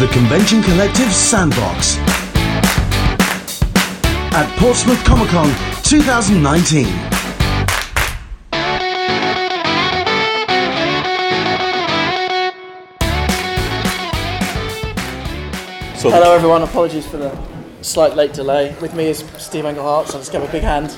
[0.00, 1.98] The Convention Collective Sandbox
[4.34, 5.46] at Portsmouth Comic Con
[5.84, 6.86] 2019.
[16.02, 16.62] Hello, everyone.
[16.62, 17.38] Apologies for the
[17.80, 18.74] slight late delay.
[18.80, 20.96] With me is Steve Englehart, so let's give a big hand.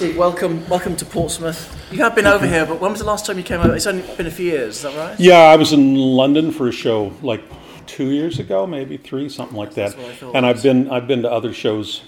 [0.00, 1.76] Steve, welcome, welcome to Portsmouth.
[1.92, 3.76] You have been over here, but when was the last time you came over?
[3.76, 5.20] It's only been a few years, is that right?
[5.20, 7.42] Yeah, I was in London for a show like
[7.84, 9.94] two years ago, maybe three, something like that.
[9.94, 12.00] That's what I and I've been I've been to other shows,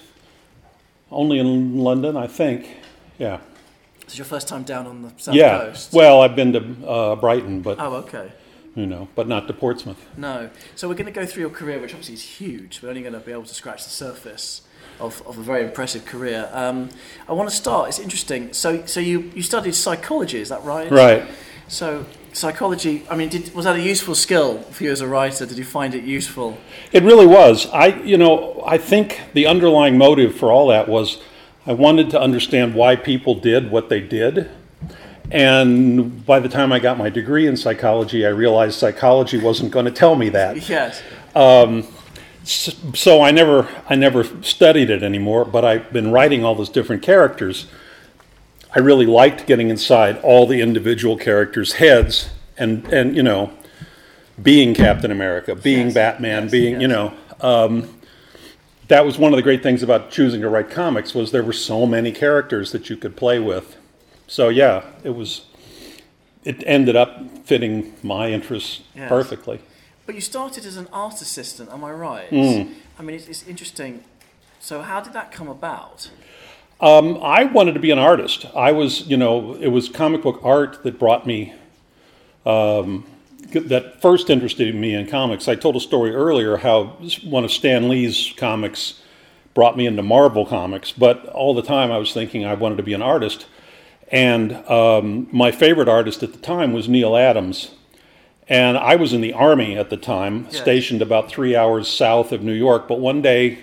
[1.11, 2.79] only in London, I think.
[3.19, 3.41] Yeah,
[4.05, 5.59] This is your first time down on the south yeah.
[5.59, 5.93] coast.
[5.93, 8.33] Well, I've been to uh, Brighton, but Oh, okay.
[8.75, 10.03] you know, but not to Portsmouth.
[10.17, 10.49] No.
[10.77, 12.81] So we're going to go through your career, which obviously is huge.
[12.83, 14.63] We're only going to be able to scratch the surface
[15.03, 16.49] of, of a very impressive career.
[16.53, 16.89] Um,
[17.29, 17.89] I want to start.
[17.89, 18.53] It's interesting.
[18.53, 20.91] So, so you, you studied psychology, is that right?
[20.91, 21.25] Right.
[21.69, 23.05] So psychology.
[23.11, 25.45] I mean, did, was that a useful skill for you as a writer?
[25.45, 26.59] Did you find it useful?
[26.93, 27.67] It really was.
[27.71, 31.21] I, you know, I think the underlying motive for all that was
[31.67, 34.51] I wanted to understand why people did what they did.
[35.31, 39.87] And by the time I got my degree in psychology, I realized psychology wasn't going
[39.87, 40.57] to tell me that.
[40.69, 41.03] Yes.
[41.35, 42.02] S-
[42.45, 45.45] So I never, I never studied it anymore.
[45.45, 47.67] But I've been writing all those different characters.
[48.75, 53.53] I really liked getting inside all the individual characters' heads, and and you know,
[54.43, 55.95] being Captain America, being Yes.
[55.95, 57.13] Batman, Yes, being you know.
[57.41, 57.89] Um,
[58.89, 61.53] that was one of the great things about choosing to write comics was there were
[61.53, 63.77] so many characters that you could play with.
[64.27, 65.43] So yeah, it was.
[66.45, 69.09] It ended up fitting my interests Yes.
[69.09, 69.61] perfectly.
[70.07, 71.71] But you started as an art assistant.
[71.71, 72.29] Am I right?
[72.29, 72.73] Hmm.
[72.99, 74.03] I mean, it's, it's interesting.
[74.61, 76.11] So how did that come about?
[76.81, 78.47] Um, I wanted to be an artist.
[78.57, 81.55] I was, you know, it was comic book art that brought me,
[82.45, 83.07] um,
[83.53, 85.47] that first interested me in comics.
[85.47, 89.01] I told a story earlier how one of Stan Lee's comics
[89.55, 92.83] brought me into Marvel comics, but all the time I was thinking I wanted to
[92.83, 93.47] be an artist.
[94.11, 97.71] And um, my favorite artist at the time was Neal Adams.
[98.49, 100.61] And I was in the army at the time, Yes.
[100.61, 102.89] stationed about three hours south of New York.
[102.89, 103.59] But one day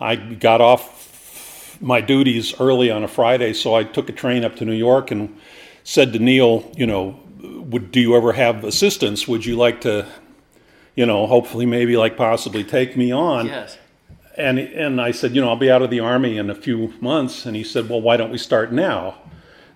[0.00, 4.56] I got off my duties early on a Friday, so I took a train up
[4.56, 5.36] to New York and
[5.82, 9.28] said to Neal, you know, would do you ever have assistance?
[9.28, 10.06] Would you like to,
[10.94, 13.46] you know, hopefully maybe like possibly take me on?
[13.46, 13.78] Yes.
[14.36, 16.94] And and I said, you know, I'll be out of the army in a few
[17.00, 17.44] months.
[17.46, 19.16] And he said, well, why don't we start now?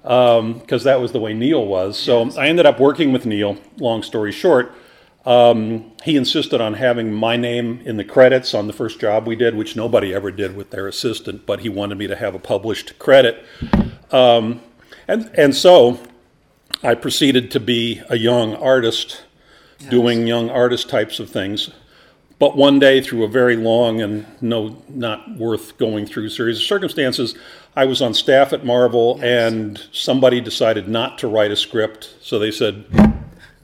[0.09, 1.99] Because that was the way Neal was.
[1.99, 3.59] So I ended up working with Neal.
[3.77, 4.73] Long story short,
[5.27, 9.37] um, he insisted on having my name in the credits on the first job we
[9.37, 11.45] did, which nobody ever did with their assistant.
[11.45, 13.45] But he wanted me to have a published credit.
[14.11, 14.63] Um,
[15.07, 16.01] and and so
[16.83, 19.25] I proceeded to be a young artist,
[19.91, 21.69] doing young artist types of things.
[22.39, 26.63] But one day, through a very long and no, not worth going through series of
[26.63, 27.35] circumstances,
[27.75, 32.15] I was on staff at Marvel, and somebody decided not to write a script.
[32.21, 32.85] So they said,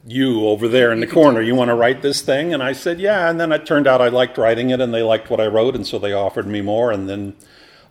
[0.05, 2.99] "You over there in the corner, you want to write this thing?" And I said,
[2.99, 5.47] "Yeah." And then it turned out I liked writing it, and they liked what I
[5.47, 6.91] wrote, and so they offered me more.
[6.91, 7.33] And then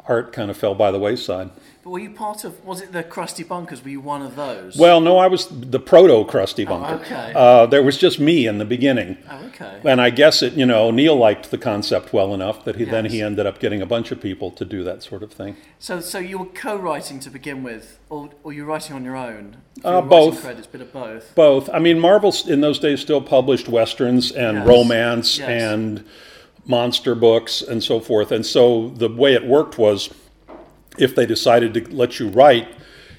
[0.07, 1.49] art kind of fell by the wayside.
[1.85, 2.65] But were you part of?
[2.65, 3.85] Was it the Crusty Bunkers?
[3.85, 4.79] Were you one of those?
[4.79, 6.95] Well, no, I was the proto Crusty Bunker.
[7.05, 7.33] okay.
[7.37, 9.19] Uh, there was just me in the beginning.
[9.31, 9.81] Oh, okay.
[9.85, 13.05] And I guess it, you know, Neal liked the concept well enough that he then
[13.05, 15.57] he ended up getting a bunch of people to do that sort of thing.
[15.79, 19.59] So, so you were co-writing to begin with, or, or you're writing on your own?
[19.85, 20.41] Uh, both.
[20.41, 21.35] Credits, bit of both.
[21.35, 21.69] Both.
[21.69, 24.67] I mean, Marvel in those days still published westerns and Yes.
[24.67, 25.49] romance Yes.
[25.51, 26.05] and
[26.65, 28.33] monster books and so forth.
[28.33, 30.09] And so the way it worked was,
[30.99, 32.69] if they decided to let you write,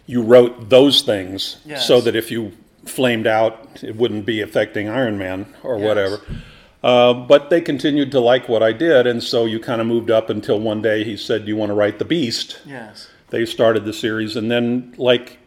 [0.05, 1.87] you wrote those things Yes.
[1.87, 2.51] so that if you
[2.85, 5.85] flamed out, it wouldn't be affecting Iron Man or Yes.
[5.87, 6.21] whatever.
[6.83, 10.11] Uh, but they continued to like what I did, and so you kind of moved
[10.11, 13.07] up until one day he said, "Do you want to write the Beast?" Yes.
[13.31, 15.39] they started the series and then like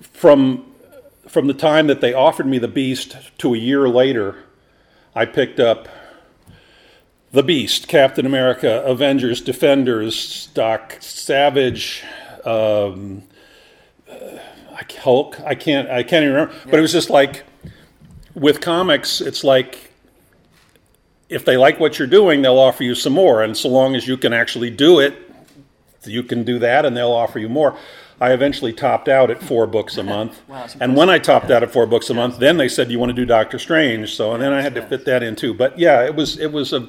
[0.00, 0.64] from
[1.28, 4.36] from the time that they offered me the beast to a year later
[5.14, 5.88] i picked up
[7.32, 12.04] the beast captain america avengers defenders doc savage
[12.44, 13.22] um,
[14.10, 14.38] uh,
[14.98, 17.44] hulk i can't i can't even remember but it was just like
[18.34, 19.92] with comics it's like
[21.28, 24.06] if they like what you're doing they'll offer you some more and so long as
[24.06, 25.32] you can actually do it
[26.06, 27.76] you can do that and they'll offer you more.
[28.20, 30.40] I eventually topped out at four books a month.
[30.48, 32.98] Wow, and when I topped out at four books a month, then they said, "You
[32.98, 35.54] want to do Doctor Strange?" So and then I had to fit that in too.
[35.54, 36.88] But yeah, it was it was a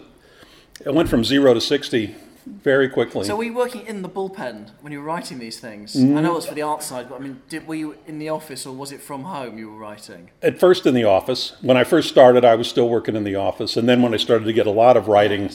[0.86, 2.16] it went from zero to sixty
[2.46, 3.26] very quickly.
[3.26, 5.96] So were you working in the bullpen when you were writing these things?
[5.96, 6.18] Mm-hmm.
[6.18, 8.20] I know it was for the art side, but I mean, did, were you in
[8.20, 10.30] the office or was it from home you were writing?
[10.42, 11.56] At first in the office.
[11.62, 14.18] When I first started, I was still working in the office, and then when I
[14.18, 15.50] started to get a lot of writing,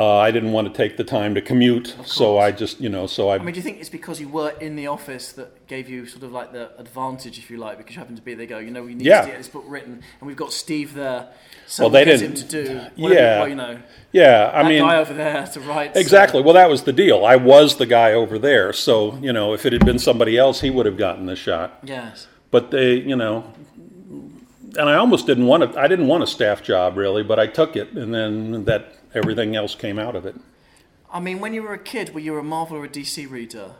[0.00, 3.06] uh, I didn't want to take the time to commute, so I just, you know,
[3.08, 3.34] so I.
[3.34, 6.06] I mean, do you think it's because you were in the office that gave you
[6.06, 8.58] sort of like the advantage, if you like, because you happened to be, they go,
[8.58, 9.22] you know, we need Yeah.
[9.22, 11.28] to get this book written, and we've got Steve there,
[11.66, 13.38] so Well, they didn't- him to do yeah.
[13.40, 13.78] well, you know,
[14.12, 15.94] yeah, I mean, guy over there to write.
[15.94, 16.42] so- Exactly.
[16.42, 17.24] Well, that was the deal.
[17.26, 18.72] I was the guy over there.
[18.72, 21.78] So, you know, if it had been somebody else, he would have gotten the shot.
[21.82, 22.28] yes.
[22.50, 23.44] But they, you know,
[24.78, 27.46] and I almost didn't want to, I didn't want a staff job really, but I
[27.46, 30.36] took it and then that everything else came out of it.
[31.10, 33.72] I mean, when you were a kid, were you a Marvel or a DC reader?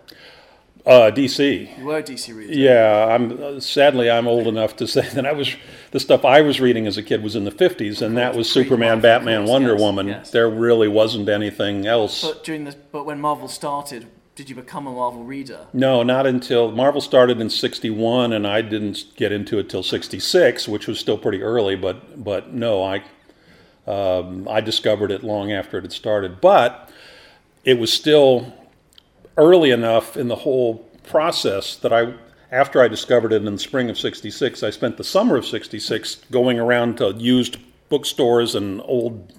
[0.87, 1.79] Uh, DC.
[1.79, 2.53] You were a DC reader.
[2.55, 5.55] Yeah, I'm uh, sadly I'm old enough to say that I was
[5.91, 8.51] the stuff I was reading as a kid was in the 50s and that was
[8.51, 10.07] Superman, Batman, course, Wonder yes, Woman.
[10.09, 10.31] yes.
[10.31, 12.23] There really wasn't anything else.
[12.23, 15.67] But during the, but when Marvel started, did you become a Marvel reader?
[15.73, 20.69] No, not until Marvel started in '61, and I didn't get into it till '66,
[20.69, 21.75] which was still pretty early.
[21.75, 23.03] But but no, I
[23.89, 26.41] um, I discovered it long after it had started.
[26.41, 26.91] But
[27.65, 28.53] it was still
[29.37, 32.13] early enough in the whole process that I,
[32.53, 36.17] after I discovered it in the spring of '66, I spent the summer of '66
[36.31, 37.57] going around to used
[37.89, 39.33] bookstores and old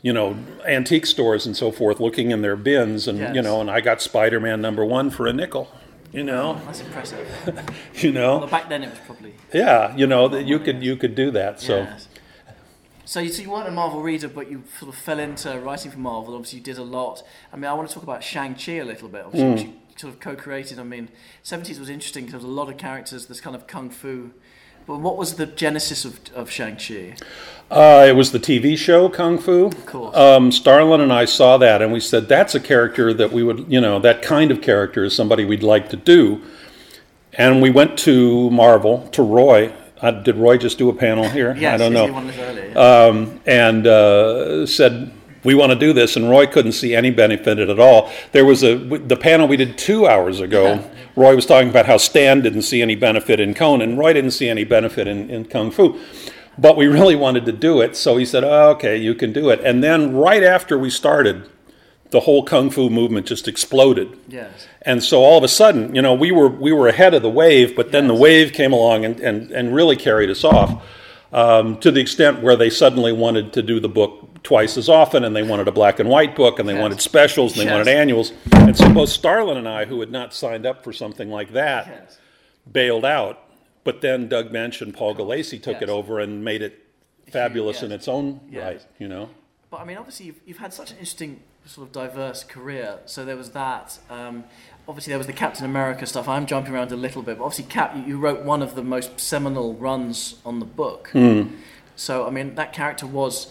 [0.00, 3.68] you know, antique stores and so forth, looking in their bins, and you know, and
[3.68, 5.68] I got Spider-Man number one for a nickel.
[6.12, 7.28] You know, That's impressive.
[7.94, 9.34] you well, know, back then it was probably.
[9.52, 11.60] yeah, you know that you could you could do that.
[11.60, 12.07] So Yes.
[13.08, 15.90] So you, so you weren't a Marvel reader, but you sort of fell into writing
[15.90, 16.34] for Marvel.
[16.34, 17.22] Obviously, you did a lot.
[17.50, 19.52] I mean, I want to talk about Shang-Chi a little bit, obviously, Mm.
[19.54, 20.78] which you sort of co-created.
[20.78, 21.08] I mean,
[21.42, 24.32] 70s was interesting because there was a lot of characters, this kind of kung fu.
[24.86, 27.14] But what was the genesis of, of Shang-Chi?
[27.70, 29.68] uh, it was the TV show Kung Fu.
[29.68, 30.14] Of course.
[30.14, 33.72] Um, Starlin and I saw that, and we said that's a character that we would,
[33.72, 36.42] you know, that kind of character is somebody we'd like to do.
[37.32, 39.72] And we went to Marvel to Roy.
[40.00, 41.54] Uh, did Roy just do a panel here?
[41.56, 42.12] Yes, I don't know.
[42.12, 45.12] wanted it um, and uh, said
[45.44, 48.10] we want to do this and roy couldn't see any benefit in it at all.
[48.32, 51.96] There was a the panel we did two hours ago roy was talking about how
[51.96, 55.70] stan didn't see any benefit in conan roy didn't see any benefit in, in kung
[55.70, 55.98] fu.
[56.58, 59.48] But we really wanted to do it so he said oh, okay you can do
[59.50, 59.60] it.
[59.64, 61.48] And then right after we started
[62.10, 64.66] the whole kung fu movement just exploded yes.
[64.82, 67.28] and so all of a sudden, you know, we were we were ahead of the
[67.30, 70.82] wave, but then the wave came along and, and, and really carried us off
[71.32, 75.24] um, to the extent where they suddenly wanted to do the book twice as often,
[75.24, 76.80] and they wanted a black and white book, and they Yes.
[76.80, 77.72] wanted specials, and they Yes.
[77.72, 78.32] wanted annuals.
[78.52, 81.86] And so both Starlin and I, who had not signed up for something like that,
[81.86, 82.18] Yes.
[82.70, 83.40] bailed out.
[83.84, 86.78] But then Doug Moench and Paul Gulacy took it over and made it
[87.30, 88.62] fabulous in its own Yes.
[88.64, 88.80] right.
[88.98, 89.28] You know.
[89.70, 92.98] But I mean, obviously, you've, you've had such an interesting, sort of diverse career.
[93.04, 93.98] So there was that.
[94.08, 94.44] Um,
[94.88, 96.26] obviously, there was the Captain America stuff.
[96.26, 98.82] I'm jumping around a little bit, but obviously, Cap, you, you wrote one of the
[98.82, 101.10] most seminal runs on the book.
[101.96, 103.48] So I mean, that character was,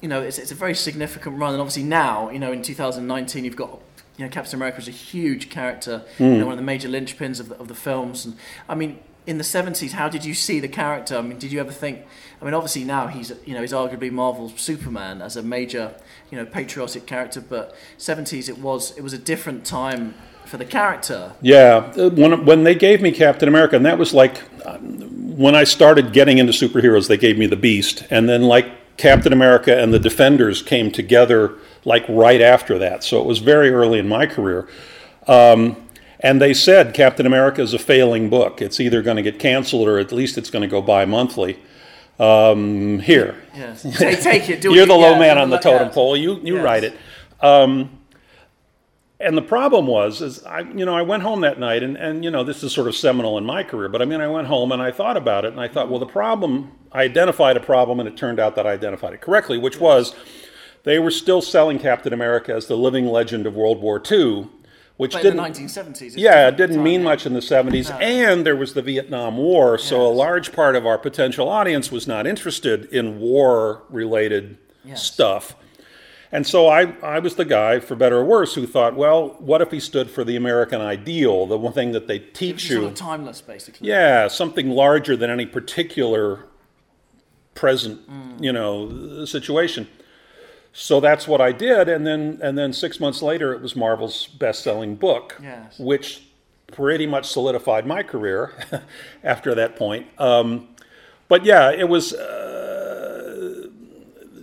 [0.00, 1.52] you know, it's, it's a very significant run.
[1.52, 3.80] And obviously now, you know, in 2019, you've got.
[4.18, 7.38] You know, Captain America is a huge character, you know, one of the major linchpins
[7.38, 8.24] of the, of the films.
[8.24, 11.16] And I mean, in the 70s, how did you see the character?
[11.16, 12.06] I mean, did you ever think?
[12.40, 15.94] I mean, obviously now he's you know he's arguably Marvel's Superman as a major
[16.30, 20.14] you know patriotic character, but 70s it was it was a different time
[20.44, 21.32] for the character.
[21.42, 25.54] Yeah, uh, when when they gave me Captain America, and that was like uh, when
[25.54, 29.76] I started getting into superheroes, they gave me the Beast, and then like Captain America
[29.76, 31.54] and the Defenders came together
[31.84, 33.04] like right after that.
[33.04, 34.68] So it was very early in my career.
[35.26, 35.85] Um,
[36.20, 38.62] and they said Captain America is a failing book.
[38.62, 41.58] It's either going to get canceled or at least it's going to go bi-monthly.
[42.18, 44.60] Um, here, Yes, take, take it.
[44.62, 46.16] Do you're the low yeah, man on the totem pole.
[46.16, 46.64] You you Yes.
[46.64, 46.96] write it.
[47.42, 47.90] Um,
[49.20, 52.24] and the problem was, is I you know I went home that night, and and
[52.24, 53.88] you know this is sort of seminal in my career.
[53.90, 55.98] But I mean, I went home and I thought about it, and I thought, well,
[55.98, 56.72] the problem.
[56.92, 60.14] I identified a problem, and it turned out that I identified it correctly, which was
[60.84, 64.48] they were still selling Captain America as the living legend of World War II,
[64.96, 65.36] which But didn't.
[65.36, 67.90] the 1970s, it's Yeah, it didn't mean much in the 70s.
[68.00, 69.76] And there was the Vietnam War.
[69.78, 75.02] So a large part of our potential audience was not interested in war related Yes.
[75.02, 75.54] stuff.
[76.32, 79.60] And so I, I was the guy, for better or worse, who thought, well, what
[79.62, 82.76] if he stood for the American ideal, the one thing that they teach It's you?
[82.80, 83.88] sort of timeless, basically.
[83.88, 86.46] Yeah, something larger than any particular
[87.54, 88.42] present, Mm.
[88.42, 89.88] you know, situation.
[90.78, 94.26] So that's what I did, and then and then six months later, it was Marvel's
[94.26, 95.78] best-selling book, Yes.
[95.78, 96.22] which
[96.70, 98.52] pretty much solidified my career
[99.24, 100.06] after that point.
[100.18, 100.68] Um,
[101.28, 102.12] but yeah, it was.
[102.12, 103.68] Uh,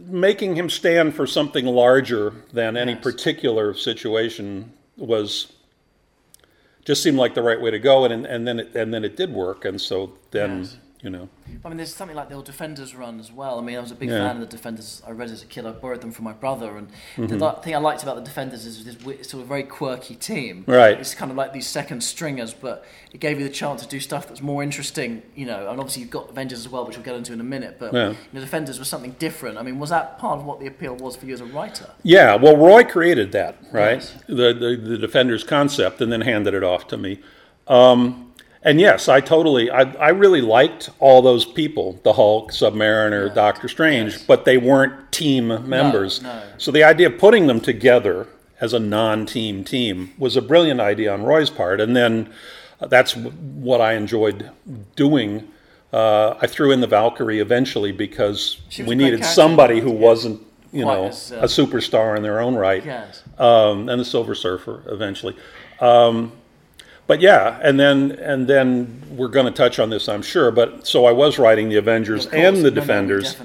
[0.07, 3.01] making him stand for something larger than any Yes.
[3.01, 5.51] particular situation was
[6.85, 9.15] just seemed like the right way to go, and and then it, and then it
[9.15, 10.77] did work, and so then Yes.
[11.03, 11.27] You know,
[11.65, 13.59] I mean, there's something like the old Defenders run as well.
[13.59, 14.19] I mean, I was a big Yeah.
[14.25, 15.01] fan of the Defenders.
[15.05, 15.65] I read as a kid.
[15.65, 17.37] I borrowed them from my brother, and Mm-hmm.
[17.39, 18.95] the thing I liked about the Defenders is this
[19.29, 20.63] sort of very quirky team.
[20.65, 20.97] Right.
[20.97, 23.99] It's kind of like these second stringers, but it gave you the chance to do
[23.99, 25.21] stuff that's more interesting.
[25.35, 27.43] You know, and obviously you've got Avengers as well, which we'll get into in a
[27.43, 27.75] minute.
[27.79, 28.09] But Yeah.
[28.11, 29.57] you know, Defenders was something different.
[29.57, 31.89] I mean, was that part of what the appeal was for you as a writer?
[32.03, 33.95] Yeah, well, Roy created that, right?
[33.99, 34.13] Yes.
[34.27, 37.19] The, the the Defenders concept, and then handed it off to me.
[37.67, 38.32] Um,
[38.63, 43.67] and yes, I totally, I, I really liked all those people, the Hulk, Submariner, Doctor
[43.67, 44.23] Strange, Yes.
[44.23, 46.21] but they weren't team members.
[46.21, 46.41] no.
[46.57, 48.27] So the idea of putting them together
[48.61, 52.31] as a non-team team was a brilliant idea on Roy's part, and then
[52.79, 54.49] uh, that's w- what I enjoyed
[54.95, 55.47] doing.
[55.91, 59.99] Uh, I threw in the Valkyrie eventually because we needed somebody who yeah.
[59.99, 60.41] wasn't,
[60.71, 63.21] you know, as, uh, a superstar in their own right Yes.
[63.37, 65.35] um, and the Silver Surfer eventually.
[65.81, 66.31] Um,
[67.13, 70.49] but yeah, and then and then we're going to touch on this, I'm sure.
[70.49, 73.39] But so I was writing the Avengers and the No, Defenders,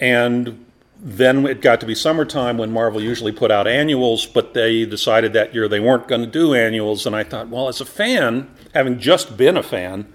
[0.00, 0.64] and
[0.98, 5.34] then it got to be summertime when Marvel usually put out annuals, but they decided
[5.34, 8.50] that year they weren't going to do annuals, and I thought, well, as a fan,
[8.72, 10.10] having just been a fan.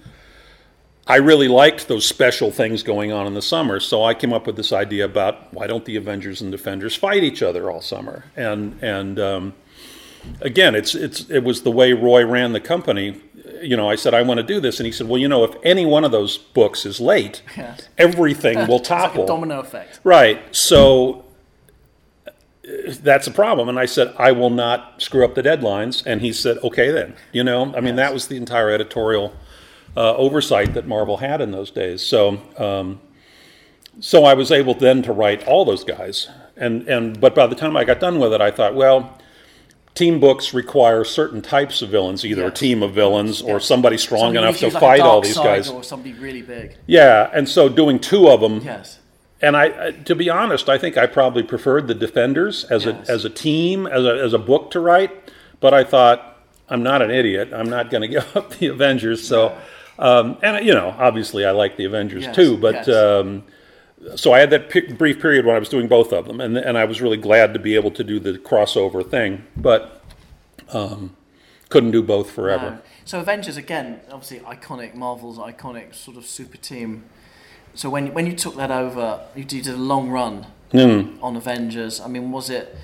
[1.05, 4.47] I really liked those special things going on in the summer, so I came up
[4.47, 8.23] with this idea about why don't the Avengers and Defenders fight each other all summer?
[8.35, 9.53] And and um,
[10.41, 13.21] again, it's it's it was the way Roy ran the company.
[13.61, 15.43] You know, I said I want to do this, and he said, "Well, you know,
[15.43, 17.87] if any one of those books is late, Yes.
[17.97, 19.99] everything will It's like topple." a domino effect.
[20.03, 20.53] Right.
[20.55, 21.23] So
[23.01, 23.67] that's a problem.
[23.69, 26.01] And I said, I will not screw up the deadlines.
[26.05, 27.13] And he said, okay, then.
[27.33, 29.33] You know, I mean, that was the entire editorial
[29.97, 32.01] uh, oversight that Marvel had in those days.
[32.01, 33.01] So, um,
[33.99, 36.29] so I was able then to write all those guys.
[36.55, 39.17] And, and but by the time I got done with it, I thought, well,
[39.95, 44.33] team books require certain types of villains, either a team of villains or somebody strong
[44.33, 45.69] Somebody enough to like fight all these guys.
[45.69, 46.75] Or somebody really big.
[46.87, 48.99] Yeah, and so doing two of them Yes.
[49.41, 53.07] and I, to be honest, I think I probably preferred the Defenders as Yes.
[53.07, 55.11] a as a team, as a as a book to write.
[55.59, 56.37] But I thought
[56.69, 57.51] I'm not an idiot.
[57.53, 59.27] I'm not going to give up the Avengers.
[59.27, 59.55] So,
[59.99, 62.57] um, and you know, obviously, I like the Avengers Yes, too.
[62.57, 62.89] But yes.
[62.89, 63.43] um,
[64.15, 66.57] so I had that pi brief period when I was doing both of them, and
[66.57, 69.45] and I was really glad to be able to do the crossover thing.
[69.55, 70.01] But
[70.69, 71.15] um,
[71.69, 72.69] couldn't do both forever.
[72.71, 72.79] No.
[73.05, 77.03] So Avengers again, obviously iconic, Marvel's iconic sort of super team.
[77.75, 81.17] So when when you took that over, you did a long run Hmm.
[81.21, 82.01] on Avengers.
[82.01, 82.75] I mean, was it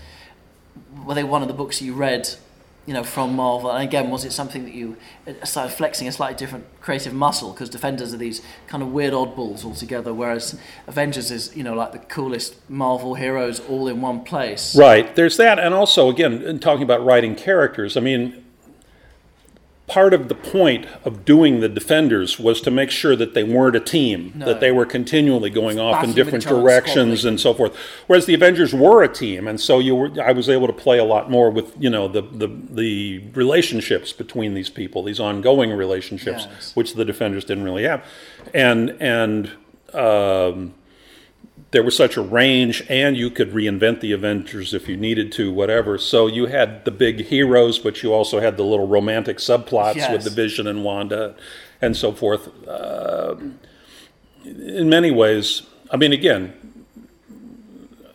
[1.05, 2.29] were they one of the books you read,
[2.89, 3.69] you know, from Marvel?
[3.69, 4.97] And again, was it something that you
[5.43, 7.51] started flexing a slightly different creative muscle?
[7.51, 11.91] Because Defenders are these kind of weird oddballs altogether, whereas Avengers is you know like
[11.91, 14.75] the coolest Marvel heroes all in one place.
[14.75, 15.15] Right.
[15.15, 17.95] There's that, and also again, in talking about writing characters.
[17.95, 18.43] I mean,
[19.89, 23.75] part of the point of doing the defenders was to make sure that they weren't
[23.75, 24.45] a team, No.
[24.45, 27.75] that they were continually going off in different directions and so forth.
[28.07, 30.99] Whereas the Avengers were a team, and so you were, I was able to play
[30.99, 35.71] a lot more with you know the the, the relationships between these people, these ongoing
[35.71, 36.75] relationships, Yes.
[36.75, 38.03] which the defenders didn't really have,
[38.53, 39.51] and and.
[39.93, 40.75] Um,
[41.71, 45.51] there was such a range, and you could reinvent the Avengers if you needed to,
[45.53, 45.97] whatever.
[45.99, 50.11] So you had the big heroes, but you also had the little romantic subplots Yes.
[50.11, 51.35] with the Vision and Wanda,
[51.81, 52.49] and so forth.
[52.67, 53.59] Um
[54.45, 56.53] in many ways, I mean, again,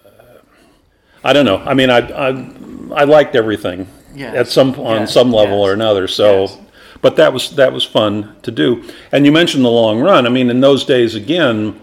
[0.05, 0.39] uh,
[1.23, 1.59] I don't know.
[1.59, 2.29] I mean, I I,
[2.95, 4.35] I liked everything Yes.
[4.35, 5.13] at some on Yes.
[5.13, 6.09] some level or another.
[6.09, 6.49] So.
[7.03, 8.83] But that was that was fun to do,
[9.13, 10.25] and you mentioned the long run.
[10.27, 11.79] I mean, in those days, again,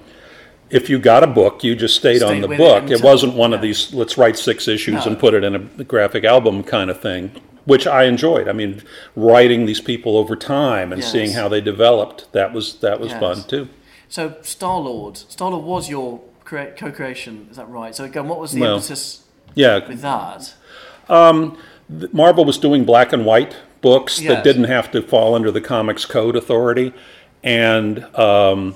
[0.72, 2.90] if you got a book, you just stayed, on the with it book.
[2.92, 5.12] It, wasn't one of these let's write six issues No.
[5.12, 7.32] and put it in a graphic album kind of thing,
[7.66, 8.48] which I enjoyed.
[8.48, 8.82] I mean,
[9.16, 11.12] writing these people over time and Yes.
[11.12, 13.20] seeing how they developed that was that was Yes.
[13.20, 13.68] fun too.
[14.10, 17.96] So Star Lord, Star Lord was your crea- co-creation, is that right?
[17.96, 19.22] So again, what was the Well, emphasis
[19.56, 20.54] Yeah, with that?
[22.14, 26.06] Marvel was doing black and white books that didn't have to fall under the Comics
[26.06, 26.94] Code Authority,
[27.44, 28.76] and um,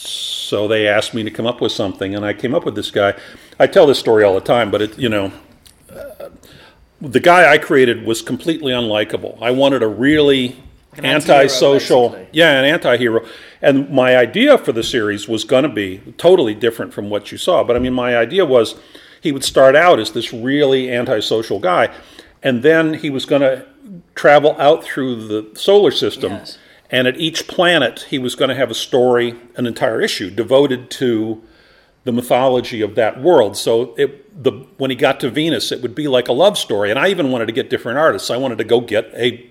[0.00, 2.90] so they asked me to come up with something, and I came up with this
[2.90, 3.14] guy.
[3.58, 5.32] I tell this story all the time, but it, you know,
[5.90, 6.30] uh,
[7.00, 9.38] the guy I created was completely unlikable.
[9.42, 10.56] I wanted a really
[10.94, 12.28] an antisocial, basically.
[12.32, 13.26] yeah, an anti-hero.
[13.62, 17.38] And my idea for the series was going to be totally different from what you
[17.38, 17.62] saw.
[17.62, 18.76] But I mean, my idea was
[19.20, 21.94] he would start out as this really antisocial guy,
[22.42, 23.66] and then he was going to
[24.14, 26.32] travel out through the solar system.
[26.32, 26.58] Yes.
[26.92, 30.90] And at each planet, he was going to have a story, an entire issue devoted
[30.92, 31.42] to
[32.04, 33.56] the mythology of that world.
[33.56, 36.90] So it, the, when he got to Venus, it would be like a love story.
[36.90, 38.30] And I even wanted to get different artists.
[38.30, 39.46] I wanted to go get a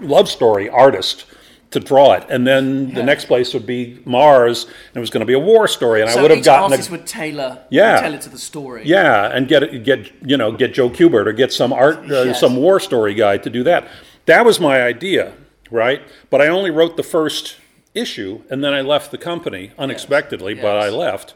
[0.00, 1.24] love story artist
[1.70, 5.22] to draw it, and then the next place would be Mars, and it was going
[5.22, 6.02] to be a war story.
[6.02, 7.94] And So I would have gotten artist a, would tailor, Yeah.
[7.94, 8.82] would tailor to the story.
[8.84, 12.22] yeah, and get it- get you know get Joe Kubert or get some art uh,
[12.26, 12.38] Yes.
[12.38, 13.88] some war story guy to do that.
[14.26, 15.32] That was my idea,
[15.70, 16.02] right?
[16.30, 17.56] But I only wrote the first
[17.94, 20.54] issue, and then I left the company unexpectedly.
[20.54, 21.34] But I left,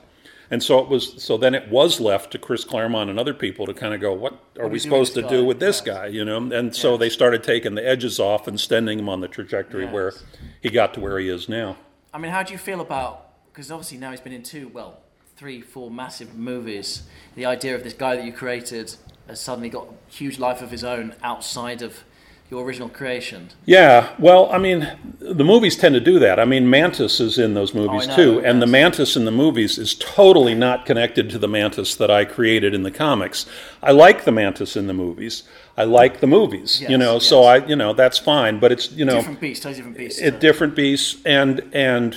[0.50, 1.22] and so it was.
[1.22, 4.12] So then it was left to Chris Claremont and other people to kind of go,
[4.12, 5.46] what are do we supposed to with do guy?
[5.46, 5.96] with this Yes.
[5.96, 6.06] guy?
[6.06, 9.28] You know, and so they started taking the edges off and sending him on the
[9.28, 9.92] trajectory Yes.
[9.92, 10.12] where
[10.60, 11.76] he got to where he is now.
[12.12, 13.26] I mean, how do you feel about?
[13.52, 14.98] Because obviously now he's been in two, well,
[15.36, 17.02] three, four massive movies.
[17.36, 18.94] The idea of this guy that you created
[19.28, 22.02] has suddenly got a huge life of his own outside of
[22.50, 23.50] your original creation.
[23.66, 24.88] Yeah, well, I mean,
[25.20, 26.40] the movies tend to do that.
[26.40, 28.66] I mean, Mantis is in those oh, movies Oh, too, and the.
[28.66, 32.84] Mantis in the movies is totally not connected to the Mantis that I created in
[32.84, 33.44] the comics.
[33.82, 35.42] I like the Mantis in the movies.
[35.76, 37.18] I like the movies, you Yes, know.
[37.18, 37.42] So.
[37.44, 38.58] I, you know, that's fine.
[38.60, 40.20] But it's you know, Different beast, totally different beast.
[40.20, 42.16] it different beasts and and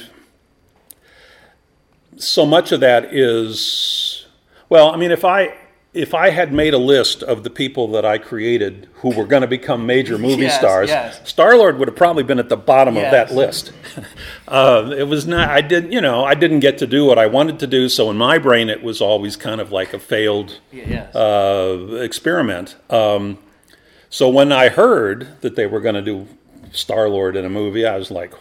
[2.17, 4.25] so much of that is
[4.69, 5.55] well i mean if i
[5.93, 9.41] if i had made a list of the people that i created who were going
[9.41, 11.29] to become major movie Yes, stars yes.
[11.29, 13.74] star lord would have probably been at the bottom of that list
[14.48, 17.27] uh, it was not i did you know i didn't get to do what i
[17.27, 20.60] wanted to do so in my brain it was always kind of like a failed
[20.71, 21.13] yes.
[21.15, 22.75] uh, experiment.
[22.89, 23.38] Um,
[24.10, 26.27] so when I heard that they were going to do
[26.74, 28.33] Star Lord in a movie, I was like,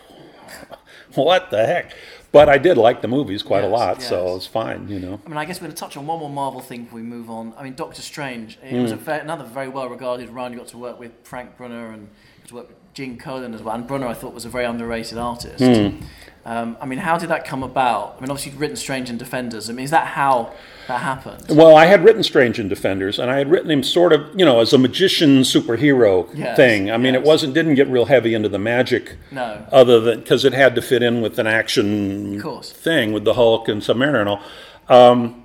[1.14, 1.94] "What the heck?"
[2.32, 4.30] But I did like the movies quite a lot, so yes.
[4.30, 5.20] it was fine, you know.
[5.26, 7.02] I mean, I guess we're going to touch on one more Marvel thing before we
[7.02, 7.52] move on.
[7.58, 8.56] I mean, Doctor Strange.
[8.62, 8.82] It Hmm.
[8.82, 10.52] was a ve- another very well-regarded run.
[10.52, 12.08] You got to work with Frank Brunner and
[12.42, 13.74] got to work with Gene Colan as well.
[13.74, 15.58] And Brunner, I thought, was a very underrated artist.
[15.58, 16.04] Hmm.
[16.44, 18.16] Um, I mean, how did that come about?
[18.16, 19.68] I mean, obviously, you'd written Strange and Defenders.
[19.68, 20.52] I mean, is that how
[20.88, 21.44] that happened?
[21.50, 24.44] Well, I had written Strange and Defenders, and I had written him sort of, you
[24.44, 26.90] know, as a magician superhero Yes, thing.
[26.90, 29.16] I mean, it wasn't didn't get real heavy into the magic.
[29.30, 29.66] No.
[29.70, 33.68] Other than because it had to fit in with an action thing with the Hulk
[33.68, 34.42] and Submariner and all.
[34.88, 35.44] Um,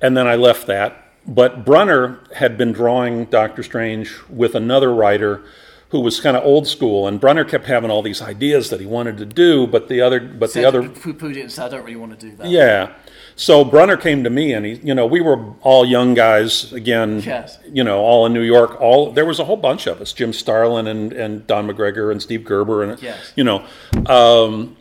[0.00, 1.04] and then I left that.
[1.26, 5.42] But Brunner had been drawing Doctor Strange with another writer
[5.90, 8.86] who was kind of old school, and Brunner kept having all these ideas that he
[8.86, 11.84] wanted to do, but the other, but the other, poo-pooed it and said, I don't
[11.84, 12.48] really want to do that.
[12.48, 12.92] yeah.
[13.36, 17.20] So Brunner came to me, and he, you know, we were all young guys again.
[17.24, 17.58] Yes.
[17.72, 18.78] You know, all in New York.
[18.80, 22.20] All there was a whole bunch of us: Jim Starlin and, and Don McGregor and
[22.20, 23.32] Steve Gerber, and Yes.
[23.36, 23.64] you know.
[24.06, 24.76] Um,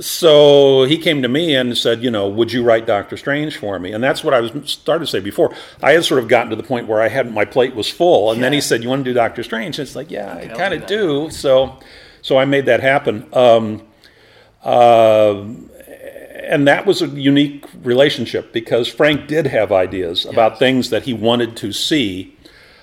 [0.00, 3.78] so he came to me and said, you know, would you write Doctor Strange for
[3.78, 3.92] me?
[3.92, 5.54] And that's what I was started to say before.
[5.82, 8.30] I had sort of gotten to the point where I had my plate was full,
[8.30, 9.78] and then he said, you want to do Doctor Strange?
[9.78, 11.30] And it's like, yeah, Okay, I kind of do.
[11.30, 11.78] So,
[12.22, 13.26] so I made that happen.
[13.32, 13.82] Um,
[14.62, 15.44] uh,
[16.50, 21.12] and that was a unique relationship because Frank did have ideas about things that he
[21.12, 22.36] wanted to see.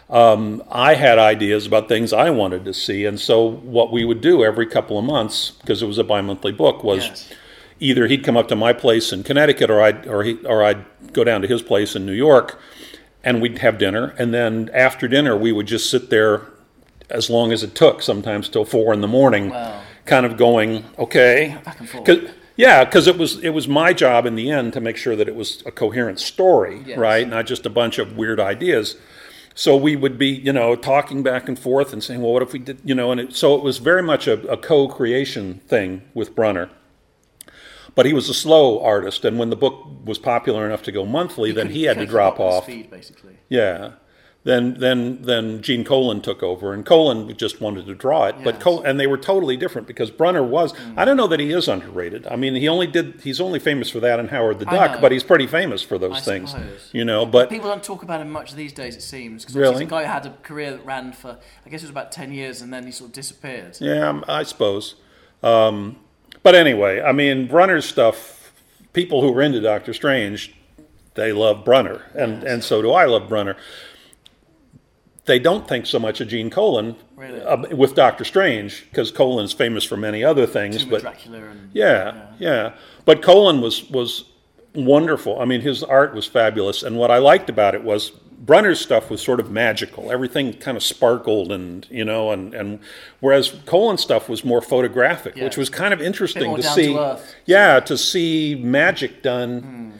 [0.10, 4.22] Um, I had ideas about things I wanted to see, and so what we would
[4.22, 7.30] do every couple of months, because it was a bi-monthly book, was Yes.
[7.82, 10.86] either he'd come up to my place in Connecticut, or I'd or he or I'd
[11.12, 12.58] go down to his place in New York,
[13.22, 16.44] and we'd have dinner, and then after dinner we would just sit there
[17.10, 19.82] as long as it took, sometimes till four in the morning, Wow.
[20.06, 22.06] kind of going, okay, Back and forth.
[22.06, 25.18] 'Cause- yeah, because it was it was my job in the end to make sure
[25.18, 26.98] that it was a coherent story, Yes.
[26.98, 27.28] right?
[27.30, 28.96] Not just a bunch of weird ideas.
[29.58, 32.54] So we would be, you know, talking back and forth and saying, well, what if
[32.54, 36.04] we did, you know, and it, so it was very much a, a co-creation thing
[36.14, 36.70] with Brunner.
[37.96, 41.08] But he was a slow artist, and when the book was popular enough to go
[41.08, 42.66] monthly, then he had to drop off.
[42.66, 43.40] Speed, basically.
[43.50, 43.94] Yeah.
[44.48, 48.36] Then then then Gene Colan took over, and Colan just wanted to draw it.
[48.46, 50.74] But Col- and they were totally different because Brunner was.
[50.96, 52.26] I don't know that he is underrated.
[52.28, 53.20] I mean, he only did.
[53.26, 56.14] He's only famous for that and Howard the Duck, but he's pretty famous for those
[56.14, 56.52] I things.
[56.52, 56.90] suppose.
[56.94, 59.44] You know, but People don't talk about him much these days, it seems.
[59.44, 59.74] Because Really?
[59.74, 62.14] he's a guy who had a career that ran for, I guess it was about
[62.14, 63.76] 10 years, and then he sort of disappeared.
[63.82, 64.96] yeah, um, I suppose.
[65.44, 65.98] Um,
[66.42, 68.54] but anyway, I mean, Brunner's stuff.
[68.94, 70.56] People who were into Doctor Strange,
[71.16, 73.58] they love Brunner, and and so do I love Brunner.
[75.28, 77.42] They don't think so much of Gene Colan Really?
[77.42, 81.70] uh, with Doctor Strange because Colan's famous for many other things, Tomb but Dracula and
[81.74, 82.74] Yeah, yeah.
[83.06, 84.24] But Colan was was
[84.74, 85.40] wonderful.
[85.40, 89.10] I mean, his art was fabulous, and what I liked about it was Brunner's stuff
[89.10, 90.12] was sort of magical.
[90.12, 92.80] Everything kind of sparkled, and you know, and and
[93.20, 96.94] whereas Colan's stuff was more photographic, which was kind of interesting to see.
[96.94, 97.36] to earth.
[97.46, 100.00] Yeah, to see magic done.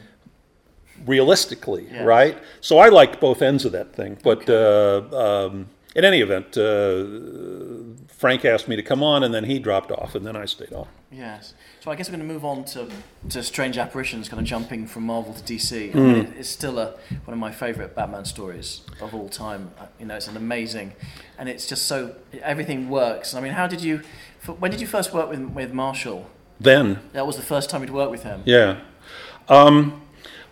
[1.08, 2.36] Realistically, right?
[2.60, 7.04] So I liked both ends of that thing, but uh, um, in any event, uh,
[8.08, 10.72] Frank asked me to come on, and then he dropped off, and then I stayed
[10.72, 10.86] on.
[11.10, 11.54] Yes.
[11.80, 12.88] So I guess we're going to move on to,
[13.30, 15.94] to Strange Apparitions, kind of jumping from Marvel to DC.
[15.94, 16.86] Mean, it's still a,
[17.24, 19.70] one of my favourite Batman stories of all time.
[19.80, 20.92] Uh, You know, it's an amazing,
[21.38, 23.34] and it's just so everything works.
[23.34, 24.02] I mean, how did you?
[24.60, 26.20] When did you first work with with Marshall?
[26.60, 28.42] Then, That was the first time you'd worked with him.
[28.44, 28.80] yeah.
[29.48, 30.02] Um,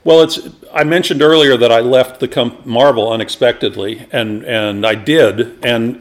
[0.07, 0.39] well, it's.
[0.73, 5.63] I mentioned earlier that I left the com- Marvel unexpectedly, and and I did.
[5.65, 6.01] And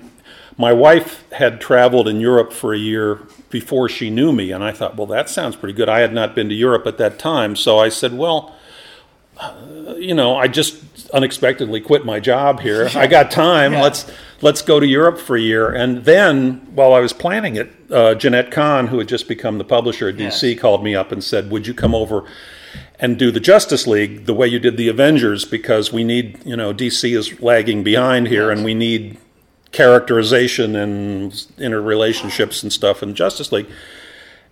[0.57, 4.71] my wife had traveled in Europe for a year before she knew me, and I
[4.71, 5.89] thought, well, that sounds pretty good.
[5.89, 8.55] I had not been to Europe at that time, so I said, well.
[9.37, 9.53] uh,
[9.97, 10.75] You know, I just
[11.13, 12.89] unexpectedly quit my job here.
[12.95, 13.73] I got time.
[13.73, 13.81] Yeah.
[13.83, 14.05] Let's
[14.41, 15.73] let's go to Europe for a year.
[15.73, 19.63] And then, while I was planning it, uh, Jenette Kahn, who had just become the
[19.65, 20.59] publisher at DC, Yes.
[20.59, 22.23] called me up and said, "Would you come over
[22.99, 25.45] and do the Justice League the way you did the Avengers?
[25.45, 29.17] Because we need, you know, DC is lagging behind here, and we need
[29.71, 33.67] characterization and interrelationships and stuff in Justice League."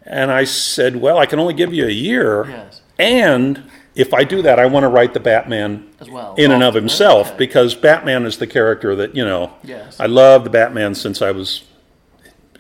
[0.06, 2.82] And I said, "Well, I can only give you a year, Yes.
[3.00, 3.64] and
[3.96, 6.34] if I do that, I want to write the Batman As well.
[6.38, 7.38] in and of himself okay.
[7.38, 9.54] because Batman is the character that you know.
[9.64, 10.00] Yes.
[10.00, 11.64] I love the Batman since I was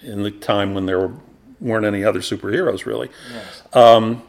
[0.01, 1.11] in the time when there were,
[1.59, 3.09] weren't any other superheroes really.
[3.33, 3.63] Yes.
[3.73, 4.21] So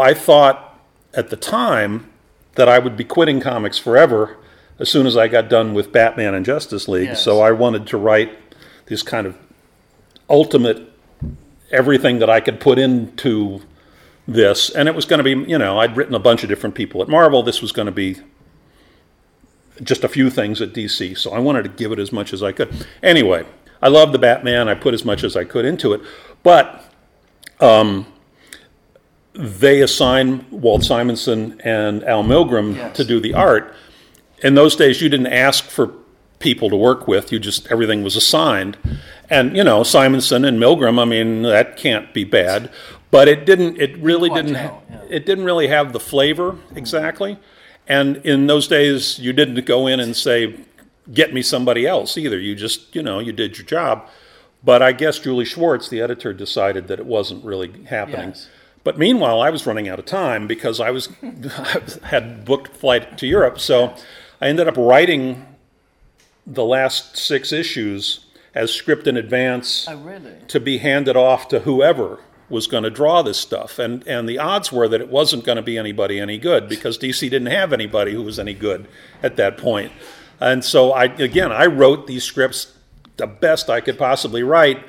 [0.00, 0.78] I thought
[1.14, 2.10] at the time
[2.54, 4.36] that I would be quitting comics forever
[4.78, 7.08] as soon as I got done with Batman and Justice League.
[7.08, 7.22] Yes.
[7.22, 8.36] So I wanted to write
[8.86, 9.36] this kind of
[10.28, 10.92] ultimate
[11.70, 13.62] everything that I could put into
[14.26, 14.70] this.
[14.70, 17.02] And it was going to be, you know, I'd written a bunch of different people
[17.02, 17.42] at Marvel.
[17.42, 18.18] This was going to be
[19.82, 21.16] just a few things at DC.
[21.18, 22.86] So I wanted to give it as much as I could.
[23.02, 23.44] Anyway,
[23.82, 24.68] I love the Batman.
[24.68, 26.00] I put as much as I could into it.
[26.42, 26.84] But
[27.60, 28.06] um,
[29.36, 32.96] they assign Walt Simonson and Al Milgrom Yes.
[32.96, 33.74] to do the art.
[34.42, 35.92] In those days, you didn't ask for
[36.38, 38.76] people to work with; you just everything was assigned.
[39.28, 40.98] And you know, Simonson and Milgram.
[41.00, 42.70] I mean, that can't be bad.
[43.10, 43.80] But it didn't.
[43.80, 44.54] It really quite didn't.
[44.54, 45.00] yeah.
[45.08, 47.38] It didn't really have the flavor exactly.
[47.88, 50.54] And in those days, you didn't go in and say,
[51.12, 54.06] "Get me somebody else." Either you just, you know, you did your job.
[54.64, 58.30] But I guess Julie Schwartz, the editor, decided that it wasn't really happening.
[58.30, 58.48] Yes.
[58.86, 61.06] But meanwhile, I was running out of time because I was
[62.04, 63.58] had booked flight to Europe.
[63.58, 63.92] So
[64.40, 65.44] I ended up writing
[66.46, 70.34] the last six issues as script in advance Oh, really?
[70.46, 73.80] to be handed off to whoever was going to draw this stuff.
[73.80, 76.96] And and the odds were that it wasn't going to be anybody any good because
[76.96, 78.86] DC didn't have anybody who was any good
[79.20, 79.90] at that point.
[80.38, 82.72] And so I again I wrote these scripts
[83.16, 84.84] the best I could possibly write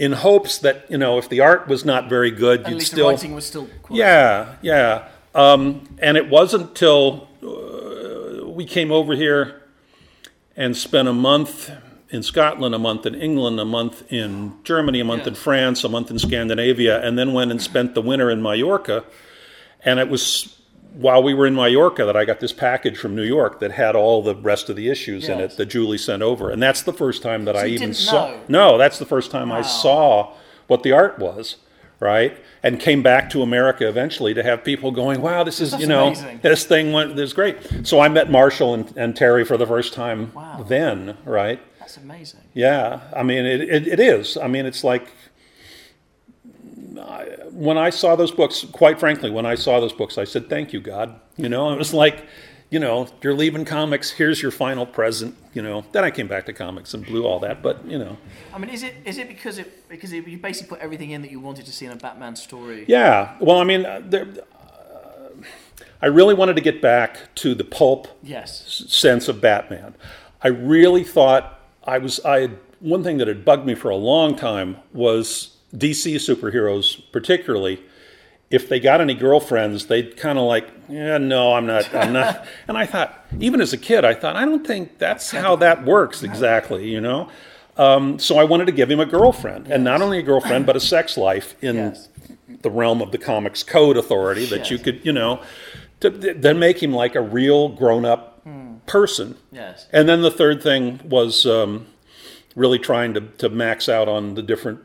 [0.00, 2.92] in hopes that you know if the art was not very good At you'd least
[2.92, 3.66] still the writing was still.
[3.82, 4.00] Quality.
[4.00, 5.08] yeah, yeah.
[5.34, 9.62] Um, and it wasn't till uh, we came over here
[10.56, 11.70] and spent a month
[12.08, 15.88] in Scotland, a month in England, a month in Germany, a month in France, a
[15.88, 19.04] month in Scandinavia, and then went and spent the winter in Mallorca.
[19.84, 20.59] And it was
[20.94, 23.94] while we were in Mallorca that I got this package from New York that had
[23.96, 26.50] all the rest of the issues in it that Julie sent over.
[26.50, 28.36] And that's the first time that I you even saw.
[28.48, 30.32] No, that's the first time I saw
[30.66, 31.56] what the art was,
[32.00, 32.36] right?
[32.62, 35.88] And came back to America eventually to have people going, "Wow, this is That's you
[35.88, 36.40] know amazing.
[36.42, 39.66] this thing went this is great." So I met Marshall and, and Terry for the
[39.66, 40.64] first time Wow.
[40.68, 41.60] then, right?
[41.78, 42.40] That's amazing.
[42.52, 44.36] Yeah, I mean it, it, it is.
[44.36, 45.08] I mean it's like I,
[47.52, 48.64] when I saw those books.
[48.72, 51.78] Quite frankly, when I saw those books, I said, "Thank you, God." You know, it
[51.78, 52.24] was like,
[52.70, 54.10] you know, you're leaving comics.
[54.12, 55.34] Here's your final present.
[55.54, 55.84] You know.
[55.92, 57.62] Then I came back to comics and blew all that.
[57.62, 58.16] But you know,
[58.54, 61.22] I mean, is it is it because it because it, you basically put everything in
[61.22, 62.84] that you wanted to see in a Batman story?
[62.88, 63.36] yeah.
[63.40, 65.42] Well, I mean, uh, there, uh,
[66.02, 68.84] I really wanted to get back to the pulp Yes.
[68.88, 69.94] sense of Batman.
[70.42, 73.96] I really thought I was I had one thing that had bugged me for a
[73.96, 77.80] long time was DC superheroes, particularly
[78.50, 82.44] if they got any girlfriends, they'd kind of like, yeah, no, I'm not, I'm not.
[82.68, 85.84] and I thought, even as a kid, I thought, I don't think that's how that
[85.84, 87.28] works exactly, you know.
[87.76, 90.74] Um, so I wanted to give him a girlfriend, and not only a girlfriend, but
[90.74, 92.08] a sex life in Yes.
[92.62, 95.40] the realm of the Comics Code Authority that you could, you know,
[96.00, 98.42] to then make him like a real grown-up
[98.86, 99.36] person.
[99.52, 99.86] Yes.
[99.92, 101.86] And then the third thing was um,
[102.56, 104.80] really trying to, to max out on the different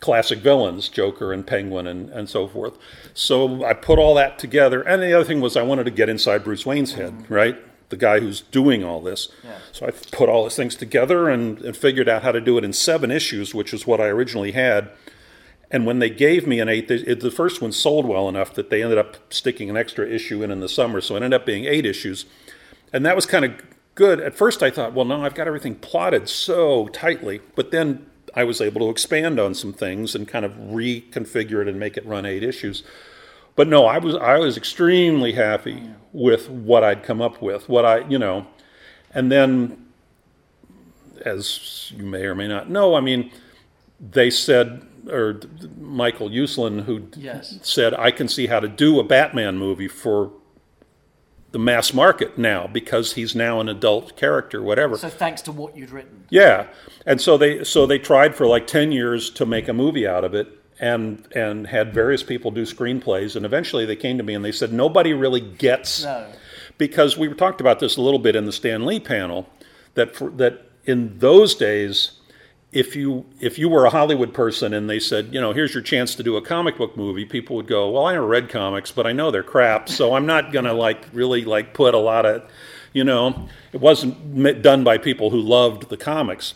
[0.00, 2.78] classic villains, Joker and Penguin and, and so forth.
[3.14, 4.82] So I put all that together.
[4.82, 7.30] And the other thing was I wanted to get inside Bruce Wayne's head, mm.
[7.30, 7.56] right?
[7.88, 9.28] The guy who's doing all this.
[9.42, 9.58] Yeah.
[9.72, 12.64] So I put all these things together and, and figured out how to do it
[12.64, 14.90] in seven issues, which is what I originally had.
[15.70, 18.70] And when they gave me an eighth, the the first one sold well enough that
[18.70, 21.00] they ended up sticking an extra issue in in the summer.
[21.00, 22.24] So it ended up being eight issues.
[22.92, 23.52] And that was kind of
[23.94, 24.20] good.
[24.20, 28.44] At first, I thought, well, no, I've got everything plotted so tightly, but then I
[28.44, 32.06] was able to expand on some things and kind of reconfigure it and make it
[32.06, 32.82] run eight issues.
[33.56, 37.68] But no, I was I was extremely happy with what I'd come up with.
[37.68, 38.46] What I you know,
[39.12, 39.86] and then,
[41.24, 43.30] as you may or may not know, I mean,
[44.00, 45.40] they said or
[45.80, 47.58] Michael Uslan who Yes.
[47.62, 50.30] said I can see how to do a Batman movie for
[51.50, 54.96] the mass market now because he's now an adult character, whatever.
[54.98, 56.24] So thanks to what you'd written.
[56.30, 56.66] Yeah,
[57.06, 60.24] and so they so they tried for like ten years to make a movie out
[60.24, 64.34] of it, and and had various people do screenplays, and eventually they came to me
[64.34, 66.26] and they said nobody really gets No.
[66.76, 69.48] because we talked about this a little bit in the Stan Lee panel
[69.94, 72.12] that for, that in those days.
[72.70, 75.82] If you if you were a Hollywood person and they said, you know, here's your
[75.82, 78.90] chance to do a comic book movie, people would go, well, I never read comics,
[78.92, 82.26] but I know they're crap, so I'm not gonna like really like put a lot
[82.26, 82.42] of,
[82.92, 86.54] you know, it wasn't done by people who loved the comics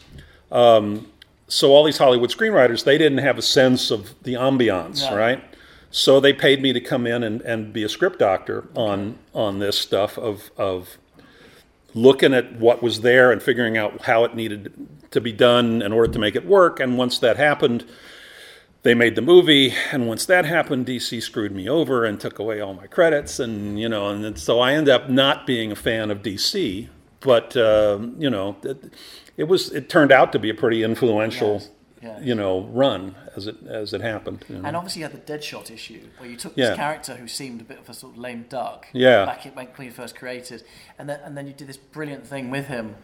[0.53, 1.07] um,
[1.49, 5.17] so all these Hollywood screenwriters, they didn't have a sense of the ambiance, No.
[5.17, 5.43] right?
[5.91, 9.59] So they paid me to come in and, and be a script doctor on on
[9.59, 10.97] this stuff of of
[11.95, 14.73] looking at what was there and figuring out how it needed
[15.13, 16.81] to be done in order to make it work.
[16.81, 17.85] And once that happened,
[18.83, 19.73] they made the movie.
[19.93, 23.39] And once that happened, DC screwed me over and took away all my credits.
[23.39, 26.89] And you know, and so I end up not being a fan of DC.
[27.21, 28.93] But um, you know, it,
[29.37, 31.71] it was it turned out to be a pretty influential, Yes,
[32.03, 32.21] yes.
[32.23, 34.45] you know, run as it as it happened.
[34.49, 34.67] you know.
[34.67, 36.69] And obviously, you had the Deadshot issue where you took Yeah.
[36.69, 38.87] this character who seemed a bit of a sort of lame duck.
[38.93, 39.25] Yeah.
[39.25, 39.45] Back
[39.77, 40.65] when you first created,
[40.99, 42.97] and then and then you did this brilliant thing with him.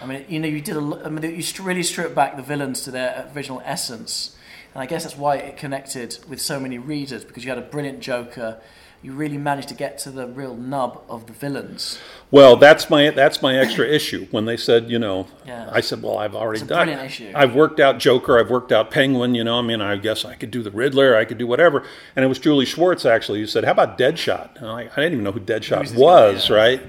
[0.00, 1.02] I mean, you know, you did a.
[1.04, 4.36] I mean, you really stripped back the villains to their original essence,
[4.74, 7.62] and I guess that's why it connected with so many readers because you had a
[7.62, 8.60] brilliant Joker.
[9.02, 11.98] You really managed to get to the real nub of the villains.
[12.32, 14.26] Well, that's my that's my extra issue.
[14.32, 15.68] When they said, you know, Yeah.
[15.70, 16.88] I said, well, I've already done.
[16.88, 17.30] issue.
[17.32, 18.36] I've worked out Joker.
[18.40, 19.36] I've worked out Penguin.
[19.36, 21.14] You know, I mean, I guess I could do the Riddler.
[21.14, 21.84] I could do whatever.
[22.16, 25.12] And it was Julie Schwartz actually who said, "How about Deadshot?" And I, I didn't
[25.12, 26.54] even know who Deadshot this was, guy?
[26.54, 26.60] Yeah.
[26.60, 26.82] right?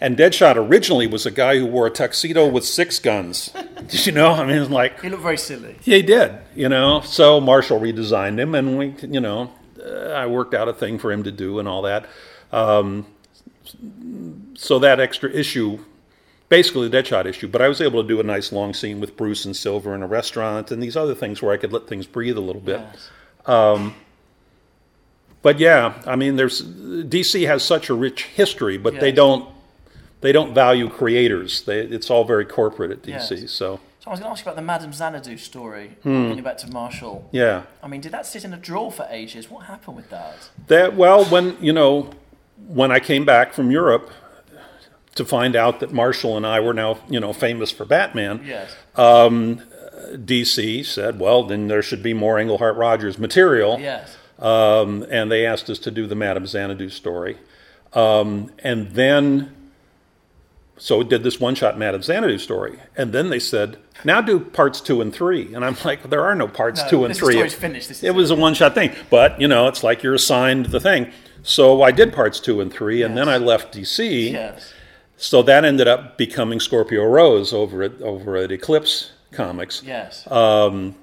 [0.00, 3.50] And Deadshot originally was a guy who wore a tuxedo with six guns.
[3.88, 4.32] Did you know?
[4.32, 5.76] I mean, like He looked very silly.
[5.84, 6.32] yeah, he did.
[6.54, 9.52] You know, so Marshall redesigned him, and we, you know,
[9.84, 12.06] uh, I worked out a thing for him to do and all that.
[12.52, 13.06] Um,
[14.54, 15.78] so that extra issue,
[16.48, 19.16] basically the Deadshot issue, but I was able to do a nice long scene with
[19.16, 22.06] Bruce and Silver in a restaurant and these other things where I could let things
[22.06, 22.80] breathe a little bit.
[22.80, 23.10] Yes.
[25.42, 29.48] But yeah, I mean, there's DC has such a rich history, but they don't
[30.20, 31.62] they don't value creators.
[31.62, 33.42] They, it's all very corporate at DC.
[33.42, 33.50] Yes.
[33.50, 35.96] So So I was going to ask you about the Madame Xanadu story.
[36.02, 36.28] Hmm.
[36.30, 37.28] Getting back to Marshall.
[37.30, 37.62] yeah.
[37.84, 39.48] I mean, did that sit in a drawer for ages?
[39.48, 40.50] What happened with that?
[40.66, 42.10] That well, when you know,
[42.66, 44.10] when I came back from Europe
[45.14, 48.74] to find out that Marshall and I were now you know famous for Batman, Yes.
[48.96, 49.62] Um,
[50.14, 54.16] DC said, well, then there should be more Englehart Rogers material, Yes.
[54.40, 57.38] um, and they asked us to do the Madame Xanadu story,
[57.92, 59.54] um, and then.
[60.78, 64.80] So we did this one-shot Madame Xanadu story, and then they said, "Now do parts
[64.80, 65.54] two and three.
[65.54, 67.34] And I'm like, "There are no parts No, two and this three.
[67.34, 67.88] story's finished.
[67.88, 70.80] This is it was a one-shot thing, but you know, it's like you're assigned the
[70.80, 71.10] thing.
[71.44, 74.32] So I did parts two and three, and then I left DC.
[74.32, 74.72] Yes.
[75.16, 79.82] So that ended up becoming Scorpio Rose over at over at Eclipse Comics.
[79.84, 80.26] Yes.
[80.30, 80.94] Um,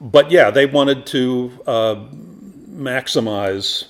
[0.00, 1.94] But yeah, they wanted to uh,
[2.70, 3.84] maximize,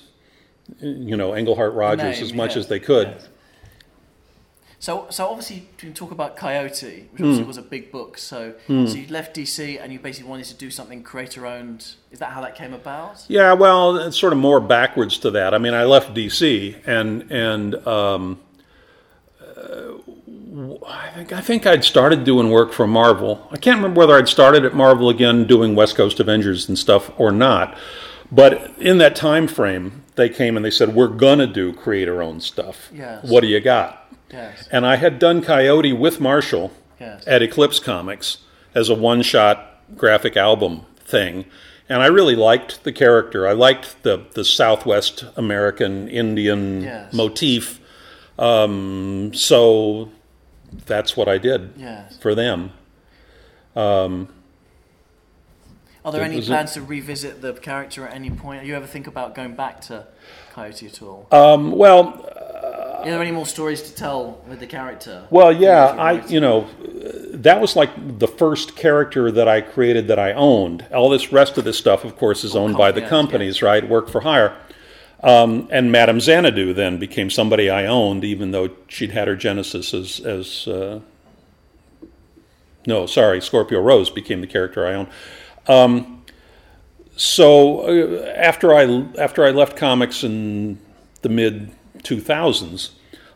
[0.79, 3.07] you know, Englehart Rogers Name, as much yes, as they could.
[3.09, 3.27] yes.
[4.79, 7.23] So, so obviously, you can talk about Coyote, which Hmm.
[7.23, 8.17] obviously was a big book.
[8.19, 11.83] So, so you left DC and you basically wanted to do something creator-owned.
[12.11, 13.23] Is that how that came about?
[13.27, 15.55] Yeah, well, it's sort of more backwards to that.
[15.55, 18.37] I mean, I left DC, and and um,
[19.41, 19.93] uh,
[20.87, 23.47] I think I think I'd started doing work for Marvel.
[23.51, 27.11] I can't remember whether I'd started at Marvel again doing West Coast Avengers and stuff
[27.19, 27.75] or not.
[28.31, 32.89] But in that time frame, they came and they said, "We're gonna do creator-owned stuff.
[32.93, 33.23] Yes.
[33.23, 34.67] What do you got?" Yes.
[34.71, 37.23] And I had done Coyote with Marshall Yes.
[37.27, 38.39] at Eclipse Comics
[38.75, 41.45] as a one shot graphic album thing.
[41.89, 43.47] And I really liked the character.
[43.47, 47.13] I liked the, the Southwest American Indian Yes.
[47.13, 47.79] motif.
[48.37, 50.09] Um, so
[50.85, 51.73] that's what I did
[52.19, 52.71] for them.
[53.75, 54.27] Are
[56.11, 58.61] there any a- plans to revisit the character at any point?
[58.63, 60.07] Do you ever think about going back to
[60.53, 61.27] Coyote at all?
[61.31, 62.29] Um, well,
[62.99, 65.25] Are there any more stories to tell with the character?
[65.29, 66.67] Well, yeah, I you know
[67.33, 70.85] that was like the first character that I created that I owned.
[70.93, 73.87] All this rest of this stuff, of course, is owned by the yes, companies, right?
[73.87, 74.55] Work for hire.
[75.23, 79.93] Um, and Madame Xanadu then became somebody I owned, even though she'd had her genesis
[79.93, 80.99] as, as uh,
[82.85, 85.09] no, sorry, Scorpio Rose became the character I owned.
[85.67, 86.23] Um,
[87.15, 88.83] so uh, after I
[89.17, 90.79] after I left comics in
[91.23, 91.71] the mid
[92.03, 92.89] 2000s,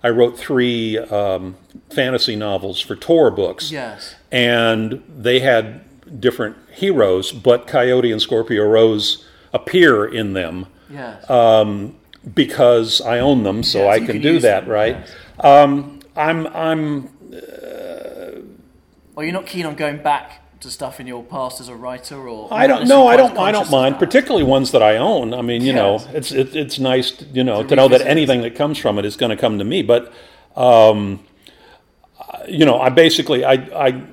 [0.04, 1.56] I wrote three um,
[1.92, 3.72] fantasy novels for Tor books.
[3.72, 4.16] Yes.
[4.32, 5.82] And they had
[6.20, 11.30] different heroes, but Coyote and Scorpio Rose appear in them Yes.
[11.30, 11.96] um,
[12.34, 14.98] because I own them, so Yes, I can do that, them, right?
[14.98, 15.12] yes.
[15.40, 17.10] Um, I'm I'm
[19.16, 22.28] Or you're not keen on going back to stuff in your past as a writer,
[22.28, 25.34] or I don't no, I don't I don't mind, particularly ones that I own.
[25.34, 28.02] I mean, you know, it's it, it's nice, to, you know, To to know that
[28.02, 29.82] anything that comes from it is going to come to me.
[29.82, 30.14] But
[30.56, 31.26] um,
[32.48, 34.04] you know, I basically I I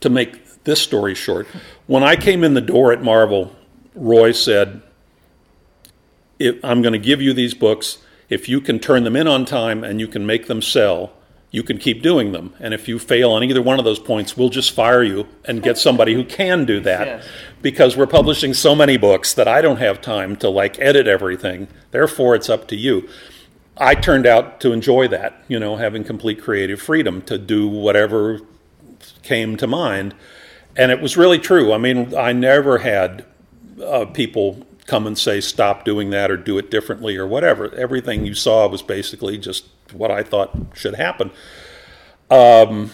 [0.00, 1.46] to make this story short,
[1.86, 3.54] when I came in the door at Marvel,
[3.94, 4.82] Roy said,
[6.38, 7.98] if, I'm going to give you these books.
[8.28, 11.12] If you can turn them in on time and you can make them sell,
[11.52, 12.54] you can keep doing them.
[12.58, 15.62] And if you fail on either one of those points, we'll just fire you and
[15.62, 17.06] get somebody who can do that.
[17.06, 17.28] Yes.
[17.60, 21.68] Because we're publishing so many books that I don't have time to like edit everything.
[21.90, 23.06] Therefore, it's up to you.
[23.76, 28.40] I turned out to enjoy that, you know, having complete creative freedom to do whatever
[29.22, 30.14] came to mind.
[30.74, 31.74] And it was really true.
[31.74, 33.26] I mean, I never had
[33.84, 37.74] uh, people come and say, stop doing that or do it differently or whatever.
[37.74, 41.30] Everything you saw was basically just what I thought should happen.
[42.30, 42.90] Um,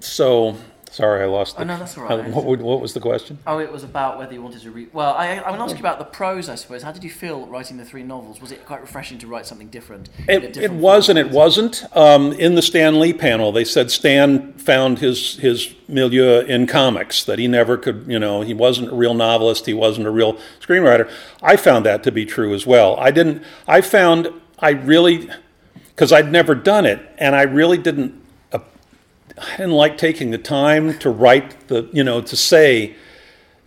[0.00, 0.56] so,
[0.90, 1.62] sorry, I lost the.
[1.62, 2.22] Oh, no, that's all uh.
[2.30, 3.38] What, what was the question?
[3.46, 4.92] Oh, it was about whether you wanted to read.
[4.92, 6.82] Well, I, I want to ask you about the prose, I suppose.
[6.82, 8.40] How did you feel writing the three novels?
[8.40, 10.08] Was it quite refreshing to write something different?
[10.28, 11.84] It, it was and it wasn't.
[11.96, 17.24] Um, in the Stan Lee panel, they said Stan found his his milieu in comics.
[17.24, 19.66] That he never could, you know, he wasn't a real novelist.
[19.66, 21.10] He wasn't a real screenwriter.
[21.42, 22.96] I found that to be true as well.
[22.98, 23.42] I didn't.
[23.66, 25.30] I found I really
[25.88, 28.20] because I'd never done it, and I really didn't.
[28.52, 28.60] Uh,
[29.36, 32.96] I didn't like taking the time to write the, you know, to say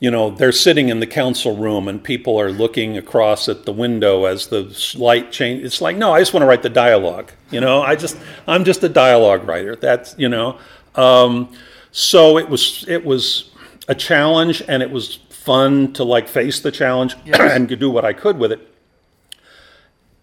[0.01, 3.71] you know, they're sitting in the council room and people are looking across at the
[3.71, 5.63] window as the light change.
[5.63, 7.31] It's like, no, I just want to write the dialogue.
[7.51, 9.75] You know, I just, I'm just a dialogue writer.
[9.75, 10.57] That's, you know,
[10.95, 11.55] um,
[11.91, 13.51] so it was, it was
[13.87, 18.13] a challenge and it was fun to like face the challenge and do what I
[18.13, 18.70] could with it.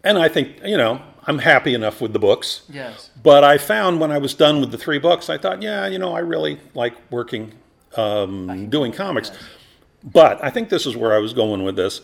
[0.05, 2.63] And I think, you know, I'm happy enough with the books.
[2.71, 3.11] Yes.
[3.23, 5.99] But I found when I was done with the three books, I thought, yeah, you
[5.99, 7.53] know, I really like working,
[7.97, 9.31] um, doing comics.
[10.03, 12.01] But I think this is where I was going with this.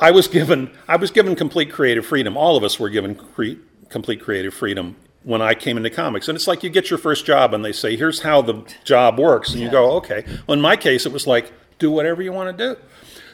[0.00, 2.36] I was given, I was given complete creative freedom.
[2.36, 6.28] All of us were given cre- complete creative freedom when I came into comics.
[6.28, 9.18] And it's like you get your first job and they say, here's how the job
[9.18, 9.52] works.
[9.52, 10.24] And you go, okay.
[10.46, 12.80] Well, in my case, it was like, do whatever you want to do.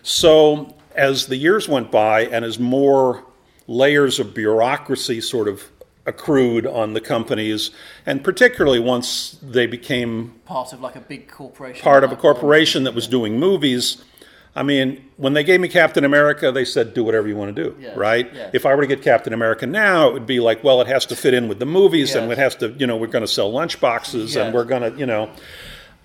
[0.02, 3.24] So as the years went by and as more
[3.66, 5.70] layers of bureaucracy sort of
[6.04, 7.70] accrued on the companies,
[8.04, 11.82] and particularly once they became Part of like a big corporation.
[11.82, 14.02] part of a corporation that was doing movies.
[14.54, 17.64] I mean, when they gave me Captain America, they said, do whatever you want to
[17.64, 18.28] do, right?
[18.52, 21.06] If I were to get Captain America now, it would be like, well, it has
[21.06, 22.36] to fit in with the movies and Yes.
[22.38, 24.98] it has to, you know, we're going to sell lunch boxes and we're going to,
[24.98, 25.30] you know.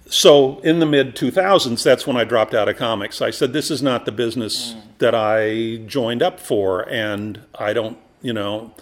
[0.09, 3.21] So in the mid 2000s, that's when I dropped out of comics.
[3.21, 4.81] I said, this is not the business Mm.
[4.99, 8.73] that I joined up for, and I don't, you know.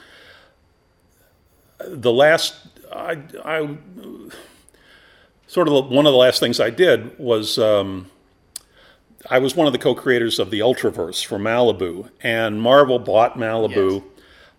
[1.79, 2.55] The last,
[2.93, 3.77] I, I
[5.47, 8.09] sort of the, one of the last things I did was um,
[9.29, 14.03] I was one of the co-creators of the Ultraverse for Malibu, and Marvel bought Malibu.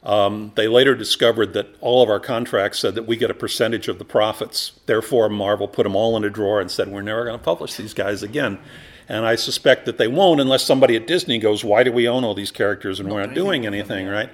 [0.07, 3.89] Um, they later discovered that all of our contracts said that we get a percentage
[3.89, 4.71] of the profits.
[4.87, 7.75] Therefore, Marvel put them all in a drawer and said, "We're never going to publish
[7.75, 8.61] these guys again."
[9.09, 12.23] And I suspect that they won't unless somebody at Disney goes, "Why do we own
[12.23, 14.31] all these characters and we're not doing anything?" Right?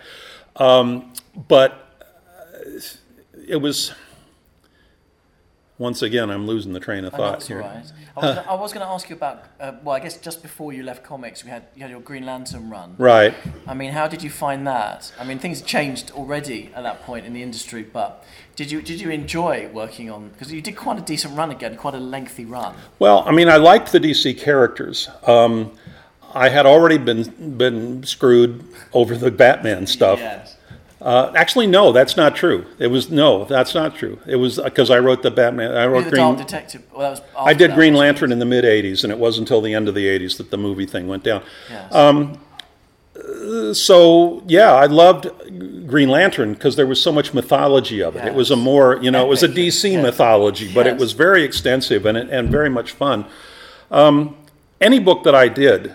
[0.57, 1.15] Um,
[1.49, 1.89] but
[2.31, 2.81] uh,
[3.49, 3.95] it was
[5.83, 7.59] once again, I'm losing the train of thought here.
[7.59, 7.85] right.
[8.17, 9.45] I was, gonna, I was going to ask you about.
[9.59, 12.25] Uh, well, I guess just before you left comics, we had you had your Green
[12.25, 12.95] Lantern run.
[12.99, 13.35] Right.
[13.67, 15.13] I mean, how did you find that?
[15.19, 19.01] I mean, things changed already at that point in the industry, but did you did
[19.01, 20.29] you enjoy working on?
[20.29, 22.77] Because you did quite a decent run again, quite a lengthy run.
[23.01, 25.09] Well, I mean, I liked the DC characters.
[25.27, 25.73] Um,
[26.33, 30.21] I had already been been screwed over the Batman stuff.
[30.21, 30.57] Yes.
[31.03, 32.65] Uh, actually, no, that's not true.
[32.79, 34.21] It was no, that's not true.
[34.25, 35.77] It was because I wrote the Batman.
[35.77, 36.37] I wrote Green.
[36.37, 36.85] Detective.
[36.93, 37.95] Well, that was I did Green?
[37.95, 40.53] Lantern in the mid '80s, and it wasn't until the end of the '80s that
[40.53, 41.43] the movie thing went down.
[41.69, 41.93] Yes.
[43.77, 45.29] So yeah, I loved
[45.89, 48.25] Green Lantern because there was so much mythology of it.
[48.25, 50.03] It was a more, you know, it was a DC yes.
[50.03, 53.27] mythology, but it was very extensive and and very much fun.
[53.91, 54.37] Um,
[54.81, 55.95] any book that I did,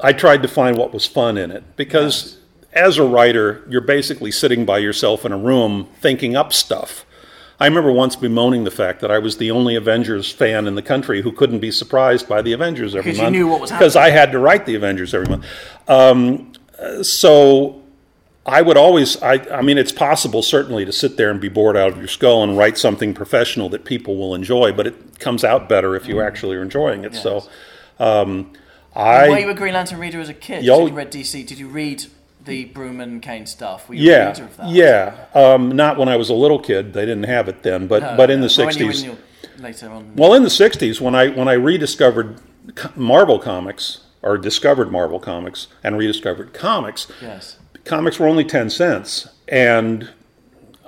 [0.00, 2.38] I tried to find what was fun in it because
[2.72, 7.04] as a writer, you're basically sitting by yourself in a room thinking up stuff.
[7.60, 10.82] I remember once bemoaning the fact that I was the only Avengers fan in the
[10.82, 13.70] country who couldn't be surprised by the Avengers every Because you month knew what was
[13.70, 15.44] because I had to write the Avengers every month.
[15.86, 16.52] Um,
[17.02, 17.82] so
[18.44, 21.76] I would always, I, I mean, it's possible certainly to sit there and be bored
[21.76, 25.44] out of your skull and write something professional that people will enjoy, but it comes
[25.44, 27.14] out better if you actually are enjoying it.
[27.14, 27.46] So
[28.00, 28.52] um,
[28.96, 29.28] I.
[29.28, 30.64] Were you a Green Lantern reader as a kid?
[30.64, 31.46] Yo- So you read DC.
[31.46, 32.06] Did you read
[32.44, 33.88] the Broome and Kane stuff?
[33.88, 34.68] Were you Yeah, of that?
[34.68, 35.14] yeah.
[35.34, 37.86] Um, not when I was a little kid; they didn't have it then.
[37.86, 39.16] But No, but in the no, you- '60s,
[39.58, 40.12] later on.
[40.16, 42.36] well, in the '60s, when I when I rediscovered
[42.96, 47.56] Marvel comics or discovered Marvel comics and rediscovered comics, yes.
[47.84, 50.08] comics were only 10 cents and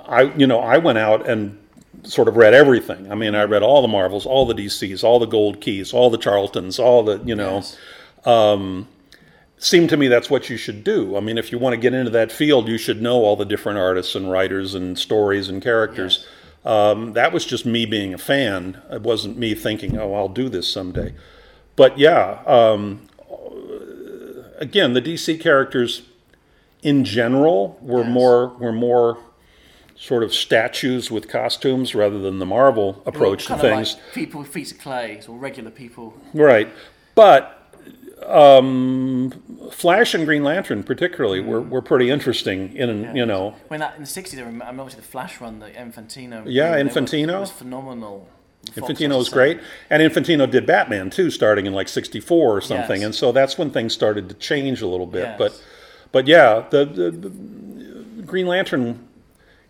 [0.07, 1.57] i you know i went out and
[2.03, 5.19] sort of read everything i mean i read all the marvels all the dcs all
[5.19, 7.77] the gold keys all the charltons all the you know Yes.
[9.57, 11.93] Seemed to me that's what you should do i mean if you want to get
[11.93, 15.61] into that field you should know all the different artists and writers and stories and
[15.61, 16.27] characters
[16.65, 20.49] um, that was just me being a fan it wasn't me thinking oh i'll do
[20.49, 21.13] this someday
[21.75, 23.07] but yeah um,
[24.57, 26.03] again the dc characters
[26.83, 28.11] in general were Yes.
[28.11, 29.17] more were more
[29.95, 33.95] sort of statues with costumes rather than the Marvel approach to things.
[33.95, 36.13] Like people with feet of clay, or regular people.
[36.33, 36.69] Right.
[37.15, 37.54] But
[38.27, 39.31] um,
[39.71, 44.01] Flash and Green Lantern particularly were, were pretty interesting in you know When that in
[44.03, 46.43] the '60s, I remember, obviously the Flash run, the Infantino.
[46.45, 47.37] Yeah, Infantino.
[47.37, 48.27] It was phenomenal.
[48.73, 49.59] Fox Infantino was great,
[49.91, 53.05] and Infantino did Batman too, starting in like '64 or something, Yes.
[53.05, 55.23] and so that's when things started to change a little bit.
[55.23, 55.37] Yes.
[55.37, 55.63] But,
[56.11, 57.29] but yeah, the, the, the
[58.23, 59.07] Green Lantern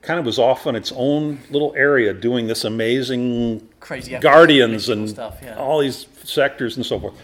[0.01, 5.10] kind of was off on its own little area, doing this amazing Crazy Guardians and
[5.10, 5.39] stuff.
[5.43, 5.58] Yeah.
[5.58, 7.16] all these sectors and so forth.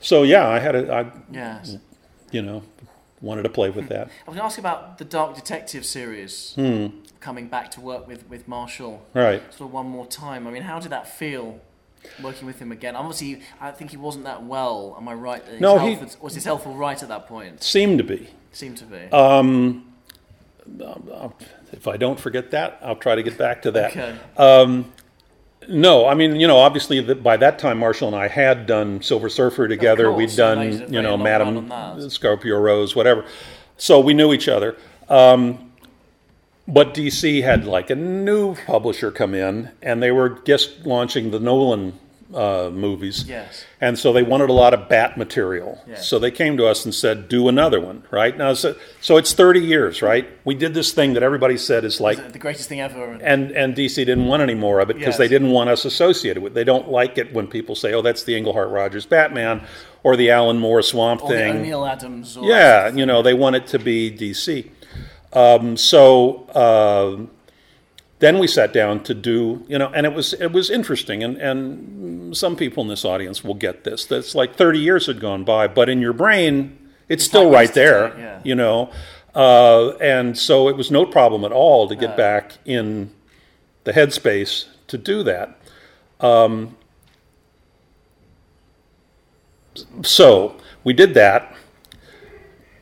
[0.00, 1.76] So yeah, I had a, I, yes.
[2.30, 2.62] you know,
[3.20, 4.08] wanted to play with that.
[4.08, 6.86] I was going to ask about the Dark Detective series Hmm.
[7.20, 9.42] coming back to work with, with Marshall Right.
[9.52, 10.46] sort of one more time.
[10.46, 11.60] I mean, how did that feel
[12.22, 12.96] working with him again?
[12.96, 14.94] Obviously, I think he wasn't that well.
[14.98, 15.44] Am I right?
[15.44, 17.62] His No, he- was, was his health all right at that point?
[17.62, 18.30] Seemed to be.
[18.52, 19.00] Seemed to be.
[19.12, 19.42] Uh,
[21.72, 23.90] If I don't forget that, I'll try to get back to that.
[23.90, 24.16] okay.
[25.68, 29.28] No, I mean, you know, obviously by that time, Marshall and I had done Silver
[29.28, 30.04] Surfer together.
[30.06, 31.70] course, We'd done, you know, Madame.
[32.10, 33.24] Scorpio Rose, whatever.
[33.76, 34.76] So we knew each other.
[35.08, 35.72] Um,
[36.66, 41.40] but DC had like a new publisher come in, and they were just launching the
[41.40, 41.98] Nolan
[42.34, 43.24] uh, movies.
[43.26, 43.64] Yes.
[43.80, 45.82] And so they wanted a lot of bat material.
[45.88, 46.06] Yes.
[46.08, 49.32] So they came to us and said, "Do another one." Right now, so, so it's
[49.32, 50.28] 30 years, right?
[50.44, 53.18] We did this thing that everybody said is like the greatest thing ever.
[53.22, 55.18] and and DC didn't want any more of it because Yes.
[55.18, 56.52] they didn't want us associated with.
[56.52, 56.54] it.
[56.54, 59.62] They don't like it when people say, "Oh, that's the Englehart Rogers Batman,"
[60.02, 61.56] or the Alan Moore Swamp or Thing.
[61.58, 62.36] O'Neil Adams.
[62.36, 64.70] Or Yeah, you know, they want it to be DC.
[65.32, 67.24] Um, so uh,
[68.20, 71.36] then we sat down to do, you know, and it was it was interesting, and
[71.38, 74.04] and some people in this audience will get this.
[74.04, 78.16] That's like 30 years had gone by, but in your brain, it's, still right there,
[78.18, 78.40] yeah.
[78.44, 78.90] you know.
[79.34, 83.10] Uh, and so it was no problem at all to get back in
[83.84, 85.56] the headspace to do that.
[86.20, 86.76] Um,
[90.02, 91.54] so we did that.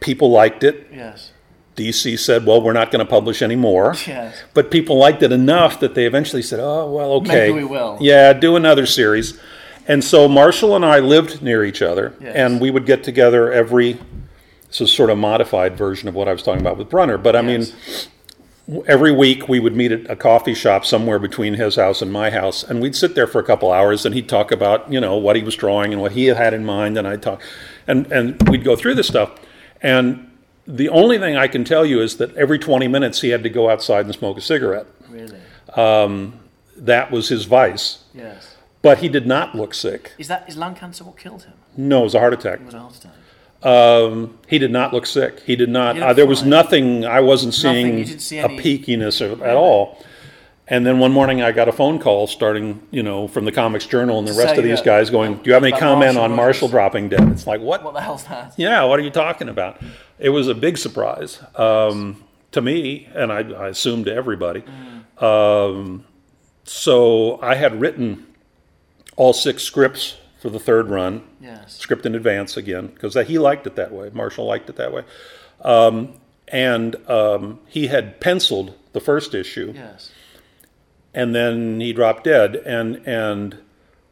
[0.01, 0.89] People liked it.
[0.93, 1.32] Yes.
[1.79, 4.37] DC said, "Well, we're not going to publish anymore." Yes.
[4.55, 7.97] But people liked it enough that they eventually said, "Oh, well, okay, Maybe we will."
[8.01, 9.39] Yeah, do another series."
[9.87, 12.35] And so Marshall and I lived near each other, Yes.
[12.37, 13.97] and we would get together every.
[14.68, 17.35] This is sort of modified version of what I was talking about with Brunner, but
[17.35, 17.72] I Yes.
[18.68, 22.12] mean, every week we would meet at a coffee shop somewhere between his house and
[22.12, 25.01] my house and we'd sit there for a couple hours and he'd talk about you
[25.01, 27.41] know what he was drawing and what he had in mind and i'd talk
[27.87, 29.31] and and we'd go through this stuff
[29.81, 30.28] and
[30.70, 33.48] the only thing i can tell you is that every 20 minutes he had to
[33.48, 35.38] go outside and smoke a cigarette Really.
[36.76, 38.56] that was his vice Yes.
[38.82, 41.54] but he did not look sick Is that is lung cancer what killed him?
[41.76, 43.12] no it was a heart attack It was a heart attack.
[43.60, 45.40] Um, he did not look sick.
[45.40, 45.96] He did not.
[45.96, 46.48] He Uh, there was fine.
[46.50, 47.04] nothing.
[47.04, 49.98] I wasn't Nothing, seeing see a any- peakiness of, at all.
[50.68, 53.84] And then one morning, I got a phone call starting, you know, from the Comics
[53.84, 56.36] Journal and the rest of these guys going, "Do you have any comment Marshall on
[56.36, 57.82] Marshall dropping dead?" It's like, what?
[57.82, 58.52] What the hell's that?
[58.56, 59.80] Yeah, what are you talking about?
[60.18, 64.64] It was a big surprise um, to me, and I, I assume to everybody.
[65.18, 66.04] Um,
[66.64, 68.26] so I had written
[69.16, 71.74] all six scripts for the third run Yes.
[71.78, 74.10] script in advance again because he liked it that way.
[74.12, 75.02] Marshall liked it that way,
[75.62, 76.14] um,
[76.48, 80.10] and um, he had penciled the first issue, Yes.
[81.14, 82.56] and then he dropped dead.
[82.56, 83.58] And and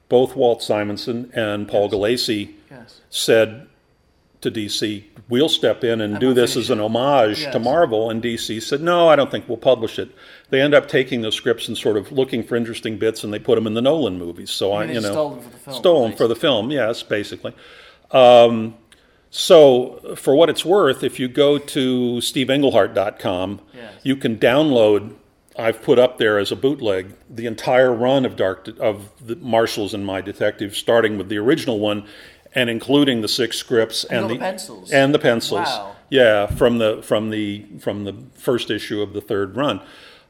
[0.09, 3.01] both Walt Simonson and Paul Gulacy Yes.
[3.11, 3.67] said
[4.41, 8.23] to DC, "We'll step in and, do we'll this as an homage to Marvel." And
[8.23, 10.11] DC said, "No, I don't think we'll publish it."
[10.51, 13.39] They end up taking those scripts and sort of looking for interesting bits, and they
[13.39, 14.51] put them in the Nolan movies.
[14.51, 16.37] So I, mean, they you know, stole them for the film, Stole them for the
[16.37, 17.55] film, yes, basically.
[18.13, 18.75] Um,
[19.31, 23.93] so, for what it's worth, if you go to steveenglehart.com, Yes.
[24.03, 25.13] you can download.
[25.59, 29.95] I've put up there as a bootleg the entire run of Dark of the Marshals
[29.95, 32.05] and My Detective, starting with the original one,
[32.57, 34.91] and including the six scripts and got the, pencils?
[34.91, 35.67] and the pencils.
[35.67, 35.95] Wow.
[36.09, 39.81] Yeah, from the from the from the first issue of the third run,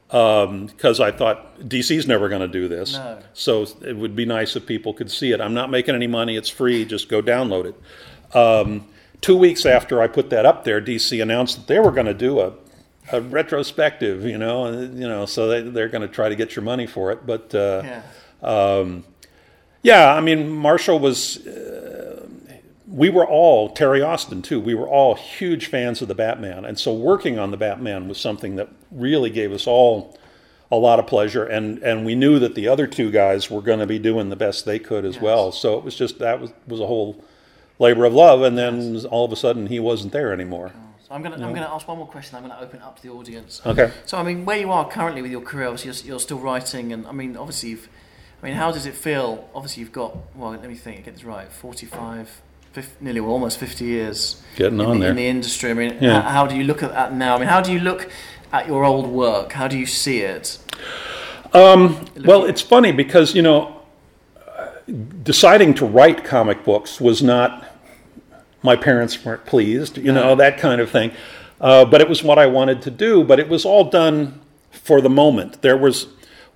[0.07, 2.93] because I thought DC's never going to do this.
[2.93, 3.19] No.
[3.33, 5.41] So it would be nice if people could see it.
[5.41, 6.35] I'm not making any money.
[6.35, 6.85] It's free.
[6.85, 8.35] Just go download it.
[8.35, 8.87] Um,
[9.21, 12.13] two weeks after I put that up there, DC announced that they were going to
[12.13, 12.53] do a,
[13.11, 14.25] a retrospective.
[14.25, 17.11] You know, you know, so they, they're going to try to get your money for
[17.11, 17.25] it.
[17.25, 18.01] But uh, Yeah.
[19.87, 21.45] Yeah, I mean, Marshall was.
[21.47, 22.27] Uh,
[22.87, 24.59] we were all Terry Austin too.
[24.59, 28.19] We were all huge fans of the Batman, and so working on the Batman was
[28.19, 30.17] something that really gave us all
[30.69, 31.45] a lot of pleasure.
[31.45, 34.35] And and we knew that the other two guys were going to be doing the
[34.35, 35.51] best they could as well.
[35.51, 37.23] So it was just that was was a whole
[37.79, 38.41] labor of love.
[38.41, 40.71] And then all of a sudden, he wasn't there anymore.
[41.07, 42.35] So I'm gonna I'm gonna ask one more question.
[42.35, 43.61] I'm gonna open it up to the audience.
[43.65, 43.91] Okay.
[44.05, 46.91] So I mean, where you are currently with your career, obviously you're, you're still writing,
[46.91, 47.87] and I mean, obviously, you've,
[48.41, 49.49] I mean, how does it feel?
[49.55, 52.41] Obviously, you've got well, let me think, get this right, 45,
[52.73, 55.09] 50, nearly well, almost 50 years Getting on the, there.
[55.11, 55.71] in the industry.
[55.71, 56.21] I mean, Yeah.
[56.21, 57.35] how, how do you look at that now?
[57.35, 58.09] I mean, how do you look
[58.53, 59.53] at your old work?
[59.53, 60.59] How do you see it?
[61.53, 63.81] Well, it's funny because you know,
[65.23, 67.65] deciding to write comic books was not.
[68.63, 71.11] My parents weren't pleased, you know, that kind of thing.
[71.59, 73.23] Uh, but it was what I wanted to do.
[73.23, 75.61] But it was all done for the moment.
[75.61, 76.07] There was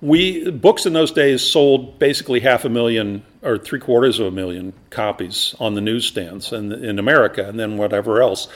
[0.02, 4.30] we books in those days sold basically half a million or three quarters of a
[4.30, 8.48] million copies on the newsstands in, in America, and then whatever else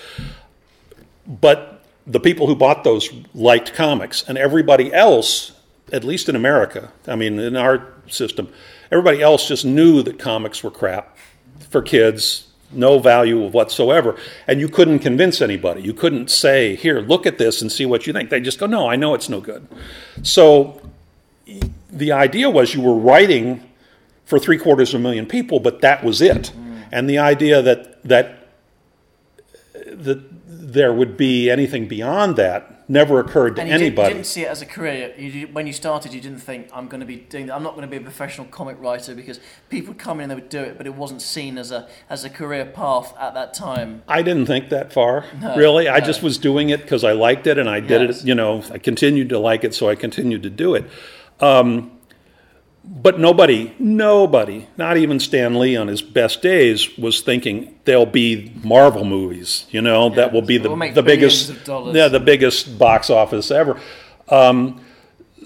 [1.27, 5.53] but the people who bought those liked comics, and everybody else,
[5.93, 8.49] at least in America, I mean, in our system,
[8.93, 11.17] everybody else just knew that comics were crap
[11.69, 14.17] for kids, no value whatsoever,
[14.47, 15.83] and you couldn't convince anybody.
[15.83, 18.67] You couldn't say, "Here, look at this and see what you think." They just go,
[18.67, 19.67] "No, I know it's no good."
[20.23, 20.81] So
[21.91, 23.63] the idea was you were writing
[24.25, 26.53] for three quarters of a million people, but that was it.
[26.57, 26.85] Mm.
[26.93, 28.49] And the idea that that
[29.87, 34.15] that there would be anything beyond that never occurred to And you, did, you anybody.
[34.15, 35.13] didn't see it as a career.
[35.17, 37.51] You, did- when you started, you didn't think I'm going to be doing.
[37.51, 40.31] I'm not going to be a professional comic writer because people would come in and
[40.31, 43.35] they would do it, but it wasn't seen as a as a career path at
[43.35, 44.03] that time.
[44.09, 45.25] I didn't think that far,
[45.57, 45.89] really.
[45.89, 48.23] I just was doing it because I liked it, and I did Yes.
[48.23, 48.27] it.
[48.27, 50.85] You know, I continued to like it, so I continued to do it.
[51.41, 51.93] Um,
[52.89, 58.53] but nobody, nobody, not even Stan Lee on his best days, was thinking there'll be
[58.63, 59.67] Marvel movies.
[59.71, 63.81] You know, that will be the We'll the biggest, yeah, the biggest box office ever.
[64.29, 64.85] Um,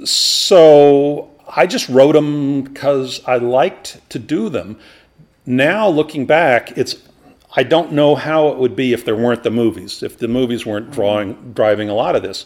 [0.05, 4.78] so I just wrote them because I liked to do them.
[5.47, 6.97] Now looking back, it's
[7.57, 10.66] I don't know how it would be if there weren't the movies, if the movies
[10.66, 12.45] weren't drawing driving a lot of this.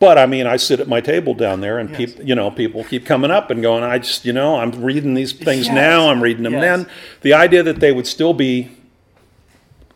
[0.00, 2.82] But I mean, I sit at my table down there, and people, you know, people
[2.84, 3.84] keep coming up and going.
[3.84, 5.74] I just, you know, I'm reading these things Yes.
[5.74, 6.08] now.
[6.10, 6.62] I'm reading them Yes.
[6.62, 6.86] then.
[7.20, 8.70] The idea that they would still be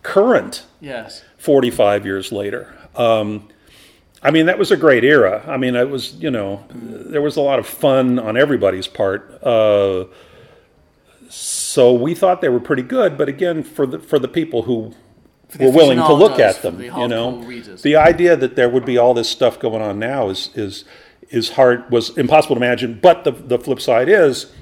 [0.02, 1.22] current Yes.
[1.38, 2.72] 45 years later.
[2.94, 3.48] Um,
[4.22, 5.42] I mean, that was a great era.
[5.46, 9.38] I mean, it was, you know, there was a lot of fun on everybody's part.
[9.42, 10.04] Uh,
[11.30, 14.94] so we thought they were pretty good, but again, for the for the people who
[15.58, 17.82] were willing to look at them, the you know, readers.
[17.82, 20.84] the idea that there would be all this stuff going on now is is
[21.30, 22.98] is hard was impossible to imagine.
[23.00, 24.52] But the the flip side is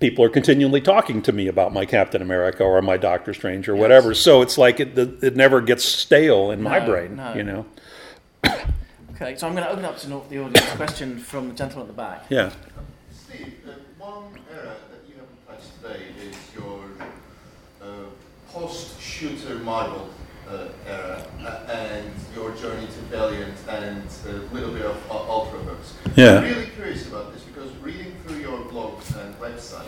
[0.00, 3.76] people are continually talking to me about my Captain America or my Doctor Strange or
[3.76, 4.14] whatever.
[4.14, 7.34] So it's like it, it, it never gets stale in my brain, no.
[7.34, 7.66] you know?
[9.14, 10.60] Okay, so I'm going to open up to the audience.
[10.72, 12.26] Question from the gentleman at the back.
[12.28, 12.52] Yeah.
[13.10, 16.84] Steve, uh, one era that you haven't touched today is your
[17.80, 18.10] uh,
[18.52, 20.25] post-shooter Marvel uh,
[20.86, 25.94] era uh, and your journey to Valiant and a little bit of uh, Ultra books.
[26.14, 26.38] Yeah.
[26.38, 29.86] I'm really curious about this because reading through your blogs and website,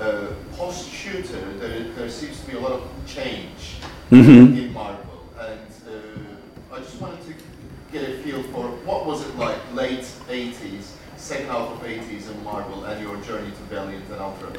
[0.00, 3.76] uh, post-shooter, there, there seems to be a lot of change
[4.10, 7.34] in Marvel, and uh, I just wanted to
[7.92, 12.44] get a feel for what was it like late 80s, second half of 80s in
[12.44, 14.52] Marvel, and your journey to Valiant and Ultra.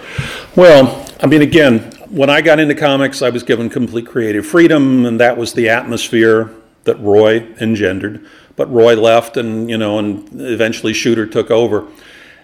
[0.55, 5.05] Well, I mean, again, when I got into comics, I was given complete creative freedom,
[5.05, 6.51] and that was the atmosphere
[6.83, 8.25] that Roy engendered.
[8.55, 11.87] But Roy left, and you know, and eventually Shooter took over.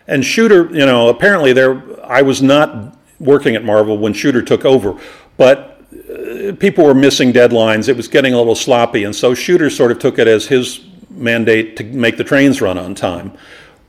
[0.08, 4.64] And Shooter, you know, apparently there, I was not working at Marvel when Shooter took
[4.64, 5.00] over,
[5.36, 7.90] but uh, people were missing deadlines.
[7.90, 10.86] It was getting a little sloppy, and so Shooter sort of took it as his
[11.10, 13.34] mandate to make the trains run on time,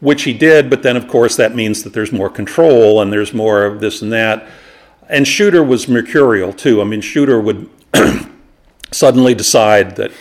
[0.01, 0.70] which he did.
[0.70, 4.03] But then, of course, that means that there's more control and there's more of this
[4.03, 4.49] and that.
[5.09, 6.80] And Shooter was mercurial too.
[6.80, 7.68] I mean, Shooter would
[8.92, 10.12] suddenly decide that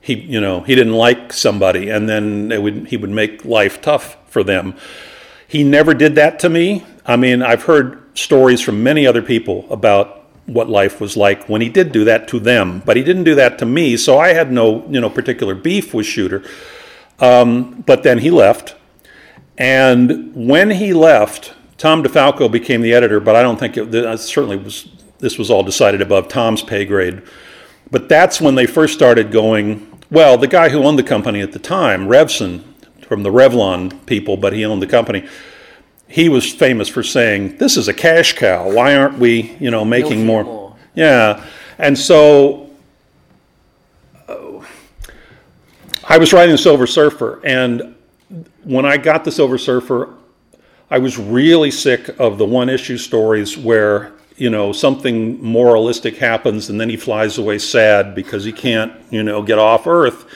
[0.00, 4.16] he, you know, he didn't like somebody, and then would he would make life tough
[4.30, 4.74] for them.
[5.46, 6.84] He never did that to me.
[7.04, 11.60] I mean, I've heard stories from many other people about what life was like when
[11.60, 13.96] he did do that to them, but he didn't do that to me.
[13.96, 16.42] So I had no, you know, particular beef with Shooter.
[17.18, 18.74] Um, but then he left,
[19.60, 23.20] and when he left, Tom DeFalco became the editor.
[23.20, 24.88] But I don't think it, it certainly was.
[25.18, 27.22] This was all decided above Tom's pay grade.
[27.90, 29.86] But that's when they first started going.
[30.10, 32.64] Well, the guy who owned the company at the time, Revson,
[33.02, 35.28] from the Revlon people, but he owned the company
[36.10, 38.68] he was famous for saying, "This is a cash cow.
[38.68, 40.44] Why aren't we, you know, making more?
[40.44, 41.44] more?" Yeah,
[41.78, 42.68] and so
[44.28, 44.60] uh,
[46.04, 47.94] I was writing Silver Surfer, and
[48.64, 50.14] when I got the Silver Surfer,
[50.90, 56.80] I was really sick of the one-issue stories where you know something moralistic happens, and
[56.80, 60.26] then he flies away sad because he can't, you know, get off Earth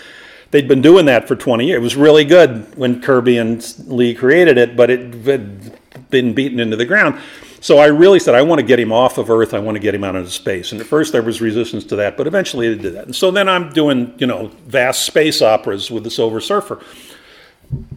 [0.54, 1.78] they'd been doing that for 20 years.
[1.78, 5.76] It was really good when Kirby and Lee created it, but it had
[6.10, 7.20] been beaten into the ground.
[7.60, 9.52] So I really said, I want to get him off of Earth.
[9.52, 10.70] I want to get him out into space.
[10.70, 13.06] And at first there was resistance to that, but eventually they did that.
[13.06, 16.80] And so then I'm doing, you know, vast space operas with the Silver Surfer.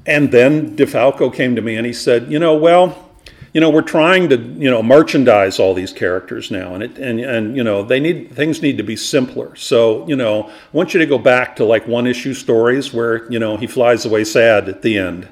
[0.05, 3.07] And then DeFalco came to me and he said, you know, well,
[3.53, 7.19] you know, we're trying to, you know, merchandise all these characters now, and it, and
[7.19, 9.55] and you know, they need things need to be simpler.
[9.55, 13.27] So, you know, I want you to go back to like one issue stories where
[13.31, 15.27] you know he flies away sad at the end.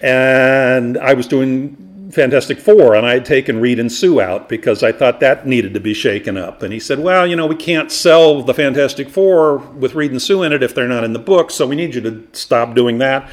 [0.00, 1.76] And I was doing
[2.10, 5.74] Fantastic Four, and I had taken Reed and Sue out because I thought that needed
[5.74, 6.62] to be shaken up.
[6.62, 10.22] And he said, "Well, you know, we can't sell the Fantastic Four with Reed and
[10.22, 12.74] Sue in it if they're not in the book, so we need you to stop
[12.74, 13.28] doing that."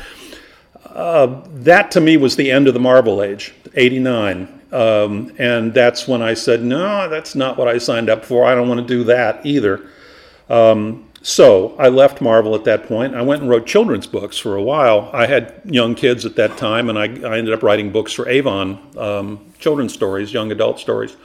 [0.95, 4.61] Uh, that to me was the end of the Marvel Age, 89.
[4.71, 8.45] Um, and that's when I said, no, that's not what I signed up for.
[8.45, 9.87] I don't want to do that either.
[10.49, 13.15] Um, so I left Marvel at that point.
[13.15, 15.09] I went and wrote children's books for a while.
[15.11, 18.29] I had young kids at that time, and I, I ended up writing books for
[18.29, 21.17] Avon, um, children's stories, young adult stories.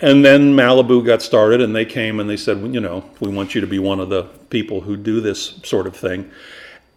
[0.00, 3.28] And then Malibu got started, and they came and they said, well, you know, we
[3.28, 6.30] want you to be one of the people who do this sort of thing.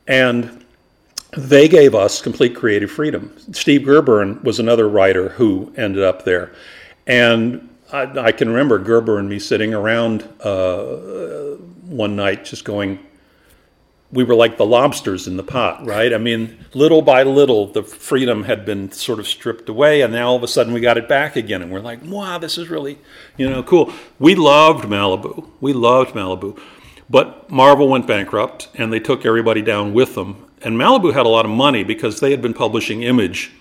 [0.08, 0.64] And
[1.36, 3.36] they gave us complete creative freedom.
[3.52, 6.54] Steve Gerber was another writer who ended up there.
[7.06, 11.58] And I, I can remember Gerber and me sitting around uh,
[11.94, 13.00] one night just going,
[14.12, 16.14] we were like the lobsters in the pot, right?
[16.14, 20.30] I mean, little by little, the freedom had been sort of stripped away, and now
[20.30, 22.70] all of a sudden we got it back again, and we're like, wow, this is
[22.70, 23.00] really,
[23.38, 23.92] you know, cool.
[24.20, 25.50] We loved Malibu.
[25.62, 26.60] We loved Malibu.
[27.10, 30.46] But Marvel went bankrupt, and they took everybody down with them.
[30.62, 33.52] And Malibu had a lot of money because they had been publishing Image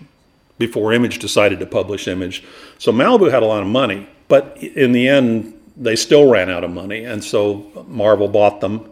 [0.58, 2.44] before Image decided to publish Image.
[2.78, 6.64] So Malibu had a lot of money, but in the end, they still ran out
[6.64, 7.04] of money.
[7.04, 8.90] And so Marvel bought them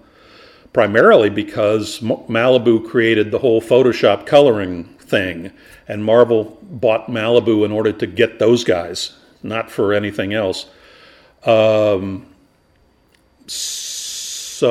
[0.72, 5.50] primarily because Malibu created the whole Photoshop coloring thing.
[5.88, 10.66] And Marvel bought Malibu in order to get those guys, not for anything else.
[11.44, 12.26] Um,
[13.46, 14.70] so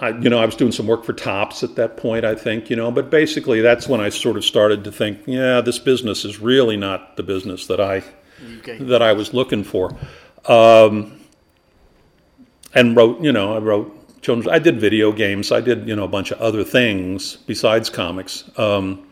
[0.00, 2.70] I, you know, I was doing some work for Topps at that point, I think,
[2.70, 6.24] you know, but basically that's when I sort of started to think, yeah, this business
[6.24, 8.02] is really not the business that I
[8.58, 8.78] okay.
[8.78, 9.96] that I was looking for.
[10.46, 11.20] Um,
[12.74, 14.48] and wrote, you know, I wrote children's.
[14.48, 15.52] I did video games.
[15.52, 18.48] I did, you know, a bunch of other things besides comics.
[18.58, 19.06] Um,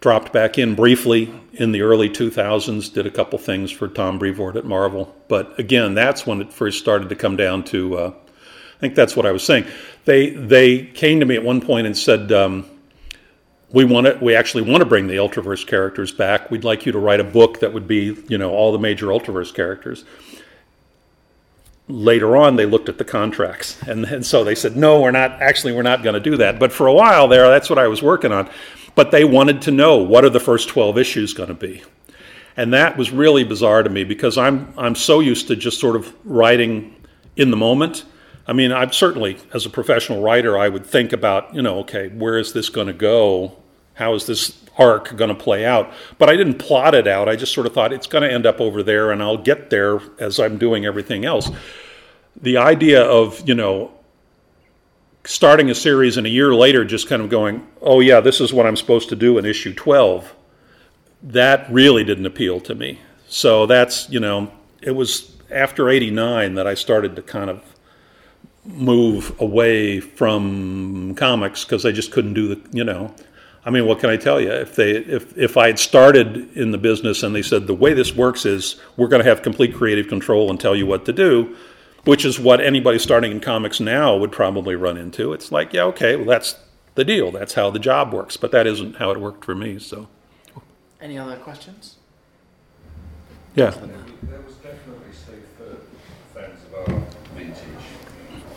[0.00, 2.92] dropped back in briefly in the early 2000s.
[2.92, 6.78] Did a couple things for Tom Brevoort at Marvel, but again, that's when it first
[6.78, 7.98] started to come down to.
[7.98, 8.12] Uh,
[8.76, 9.66] I think that's what I was saying.
[10.04, 12.64] They they came to me at one point and said, um,
[13.72, 14.18] "We want to.
[14.20, 16.50] We actually want to bring the Ultraverse characters back.
[16.50, 19.06] We'd like you to write a book that would be, you know, all the major
[19.06, 20.04] Ultraverse characters."
[21.90, 25.40] Later on, they looked at the contracts, and, and so they said, "No, we're not.
[25.40, 27.88] Actually, we're not going to do that." But for a while there, that's what I
[27.88, 28.50] was working on.
[28.94, 31.82] But they wanted to know what are the first twelve issues going to be
[32.58, 35.94] and that was really bizarre to me because I'm I'm so used to just sort
[35.94, 36.94] of writing
[37.36, 38.04] in the moment
[38.48, 42.08] I mean, I'm certainly, as a professional writer, I would think about, you know, okay,
[42.08, 43.54] where is this going to go?
[43.94, 45.92] How is this arc going to play out?
[46.16, 47.28] But I didn't plot it out.
[47.28, 49.68] I just sort of thought it's going to end up over there, and I'll get
[49.68, 51.50] there as I'm doing everything else.
[52.40, 53.92] The idea of, you know,
[55.24, 58.50] starting a series and a year later just kind of going, oh, yeah, this is
[58.50, 60.34] what I'm supposed to do in issue 12,
[61.22, 63.00] that really didn't appeal to me.
[63.26, 67.62] So that's, you know, it was after 89 that I started to kind of
[68.68, 73.14] move away from comics because I just couldn't do the, you know.
[73.64, 74.50] I mean, what can I tell you?
[74.50, 77.92] If they, if if I had started in the business and they said the way
[77.92, 81.12] this works is we're going to have complete creative control and tell you what to
[81.12, 81.56] do,
[82.04, 85.32] which is what anybody starting in comics now would probably run into.
[85.32, 86.56] It's like, yeah, okay, well that's
[86.94, 87.30] the deal.
[87.30, 88.36] That's how the job works.
[88.36, 89.78] But that isn't how it worked for me.
[89.78, 90.08] So,
[91.00, 91.96] Any other questions?
[93.54, 93.70] yeah.
[93.70, 95.76] There was definitely Steve Fur
[96.34, 97.00] fans of our
[97.34, 97.62] vintage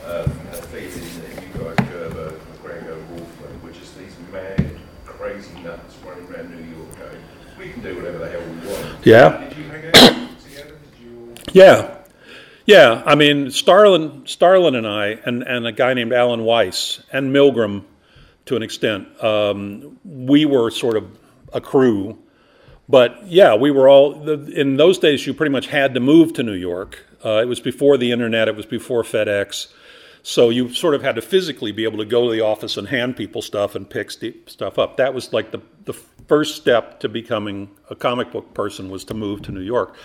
[0.06, 0.28] uh,
[0.72, 6.50] feeling that you guys, Gerber, McGregor, Wolfman, were just these mad, crazy nuts running around
[6.56, 7.24] New York going,
[7.58, 9.06] we can do whatever the hell we want.
[9.06, 9.50] Yeah.
[9.50, 10.78] Did you hang out together?
[11.02, 11.36] You.
[11.54, 11.98] Yeah,
[12.66, 13.04] yeah.
[13.06, 17.84] I mean, Starlin, Starlin, and I, and, and a guy named Alan Weiss, and Milgrom,
[18.46, 21.18] to an extent, um, we were sort of
[21.54, 22.18] a crew.
[22.90, 25.26] But yeah, we were all the, in those days.
[25.26, 27.06] You pretty much had to move to New York.
[27.24, 28.48] Uh, it was before the internet.
[28.48, 29.68] It was before FedEx.
[30.24, 32.88] So you sort of had to physically be able to go to the office and
[32.88, 34.98] hand people stuff and pick st- stuff up.
[34.98, 35.94] That was like the the
[36.28, 39.98] first step to becoming a comic book person was to move to New York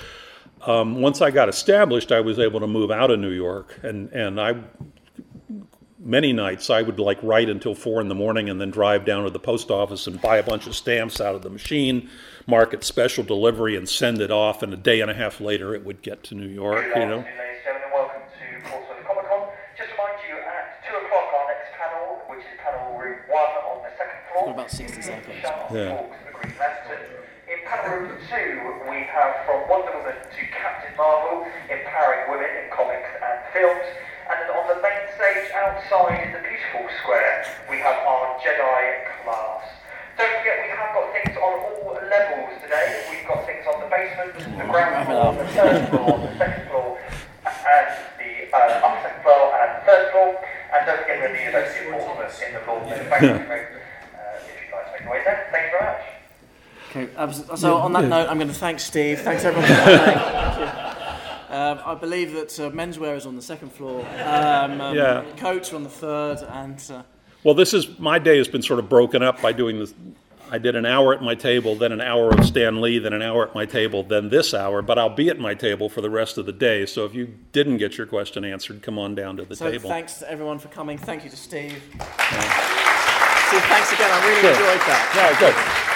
[0.66, 4.10] um, once I got established, I was able to move out of New York, and
[4.12, 4.56] and I
[5.98, 9.24] many nights I would like write until four in the morning and then drive down
[9.24, 12.08] to the post office and buy a bunch of stamps out of the machine,
[12.46, 14.62] mark it special delivery, and send it off.
[14.62, 16.84] And a day and a half later, it would get to New York.
[16.94, 17.18] You know.
[17.18, 17.90] afternoon, ladies and gentlemen.
[17.92, 19.48] Welcome to Portsmouth Comic Con.
[19.76, 20.34] Just to remind you,
[21.16, 23.40] at 2 o'clock, our next panel, which is panel room 1
[23.72, 24.44] on the second floor.
[24.52, 25.36] Got about 60 seconds.
[25.72, 25.96] Yeah.
[25.96, 27.04] talks the Green Lantern.
[27.48, 32.66] In panel room 2, we have from Wonder Woman to Captain Marvel, empowering women in
[32.74, 33.86] comics and films.
[34.26, 39.06] And then on the main stage outside in the beautiful square, we have our Jedi
[39.22, 39.62] class.
[40.18, 43.06] Don't forget, we have got things on all levels today.
[43.14, 46.98] We've got things on the basement, the ground floor, the third floor, the second floor,
[47.46, 47.88] and
[48.18, 50.30] the uh, upper second floor and third floor.
[50.76, 53.66] And don't forget the University of Portsmouth in the Lord Manufacturing Room.
[54.14, 55.22] Uh, if you'd like to make your way.
[55.50, 56.02] Thank you very much.
[56.90, 59.20] Okay, abs- so on that note, I'm going to thank Steve.
[59.20, 59.98] Thanks everyone for coming.
[59.98, 60.86] Thank.
[61.48, 64.04] Um, I believe that uh, menswear is on the second floor.
[64.24, 65.22] Um, um, Yeah.
[65.36, 67.02] Coats are on the third, and uh,
[67.44, 69.94] Well, this is my day has been sort of broken up by doing this.
[70.50, 73.22] I did an hour at my table, then an hour of Stan Lee, then an
[73.22, 74.80] hour at my table, then this hour.
[74.82, 76.86] But I'll be at my table for the rest of the day.
[76.86, 79.88] So if you didn't get your question answered, come on down to the so table.
[79.88, 80.98] thanks to everyone for coming.
[80.98, 81.72] Thank you to Steve.
[81.72, 84.10] Steve, thanks again.
[84.10, 85.12] I really enjoyed that.
[85.14, 85.95] Yeah, good.